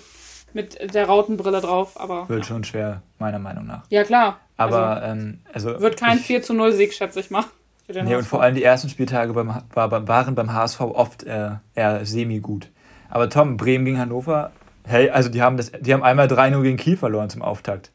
[0.53, 1.99] mit der Rautenbrille drauf.
[1.99, 2.45] Aber, Wird ja.
[2.45, 3.83] schon schwer, meiner Meinung nach.
[3.89, 4.39] Ja, klar.
[4.57, 7.45] Aber, also, ähm, also Wird kein ich, 4 zu 0 Sieg, schätze ich mal.
[7.87, 8.17] Nee, HSV.
[8.17, 12.69] und vor allem die ersten Spieltage beim, war, waren beim HSV oft äh, eher semi-gut.
[13.09, 14.51] Aber Tom, Bremen gegen Hannover,
[14.85, 17.91] hey, also die haben, das, die haben einmal 3-0 gegen Kiel verloren zum Auftakt.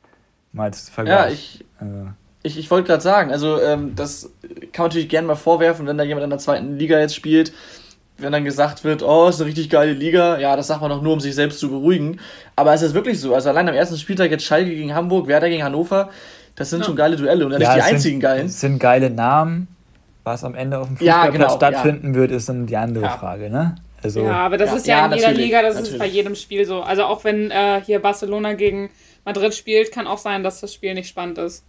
[0.53, 1.17] Mal als Vergleich.
[1.17, 2.09] Ja, ich, also.
[2.43, 4.31] ich, ich wollte gerade sagen, also ähm, das
[4.73, 7.53] kann man natürlich gerne mal vorwerfen, wenn da jemand in der zweiten Liga jetzt spielt,
[8.19, 11.03] wenn dann gesagt wird, oh, ist eine richtig geile Liga, ja, das sagt man doch
[11.03, 12.21] nur, um sich selbst zu beruhigen.
[12.57, 13.35] Aber es ist wirklich so.
[13.35, 16.11] Also allein am ersten Spieltag jetzt Schalke gegen Hamburg, Werder gegen Hannover,
[16.55, 16.87] das sind ja.
[16.87, 18.47] schon geile Duelle und ja, nicht die einzigen sind, geilen.
[18.47, 19.69] Es sind geile Namen.
[20.23, 23.51] Was am Ende auf dem Fußballplatz ja, genau, stattfinden wird, ist dann die andere Frage,
[23.51, 23.75] ne?
[24.03, 25.93] Also, ja, aber das ist ja, in jeder Liga, das natürlich.
[25.95, 26.83] ist bei jedem Spiel so.
[26.83, 28.91] Also auch wenn äh, hier Barcelona gegen
[29.25, 31.65] Madrid spielt, kann auch sein, dass das Spiel nicht spannend ist.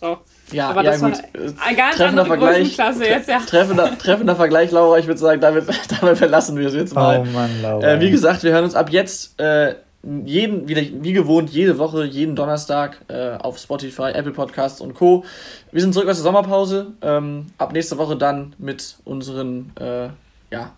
[0.00, 0.18] So.
[0.52, 1.12] Ja, aber ja, das gut.
[1.12, 2.76] war ein ganz treffender Vergleich.
[2.76, 3.40] Jetzt, ja.
[3.40, 4.98] treffender, treffender Vergleich, Laura.
[4.98, 5.66] Ich würde sagen, damit,
[6.00, 7.20] damit verlassen wir es jetzt mal.
[7.20, 7.84] Oh Mann, Laura.
[7.84, 12.04] Äh, wie gesagt, wir hören uns ab jetzt äh, jeden, wieder, wie gewohnt, jede Woche,
[12.04, 15.24] jeden Donnerstag äh, auf Spotify, Apple Podcasts und Co.
[15.72, 16.92] Wir sind zurück aus der Sommerpause.
[17.02, 20.10] Ähm, ab nächste Woche dann mit unseren äh,
[20.52, 20.72] ja,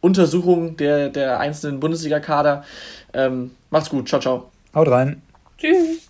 [0.00, 2.64] Untersuchungen der, der einzelnen Bundesliga-Kader.
[3.12, 4.08] Ähm, macht's gut.
[4.08, 4.50] Ciao, ciao.
[4.74, 5.20] Haut rein.
[5.58, 6.09] Tschüss.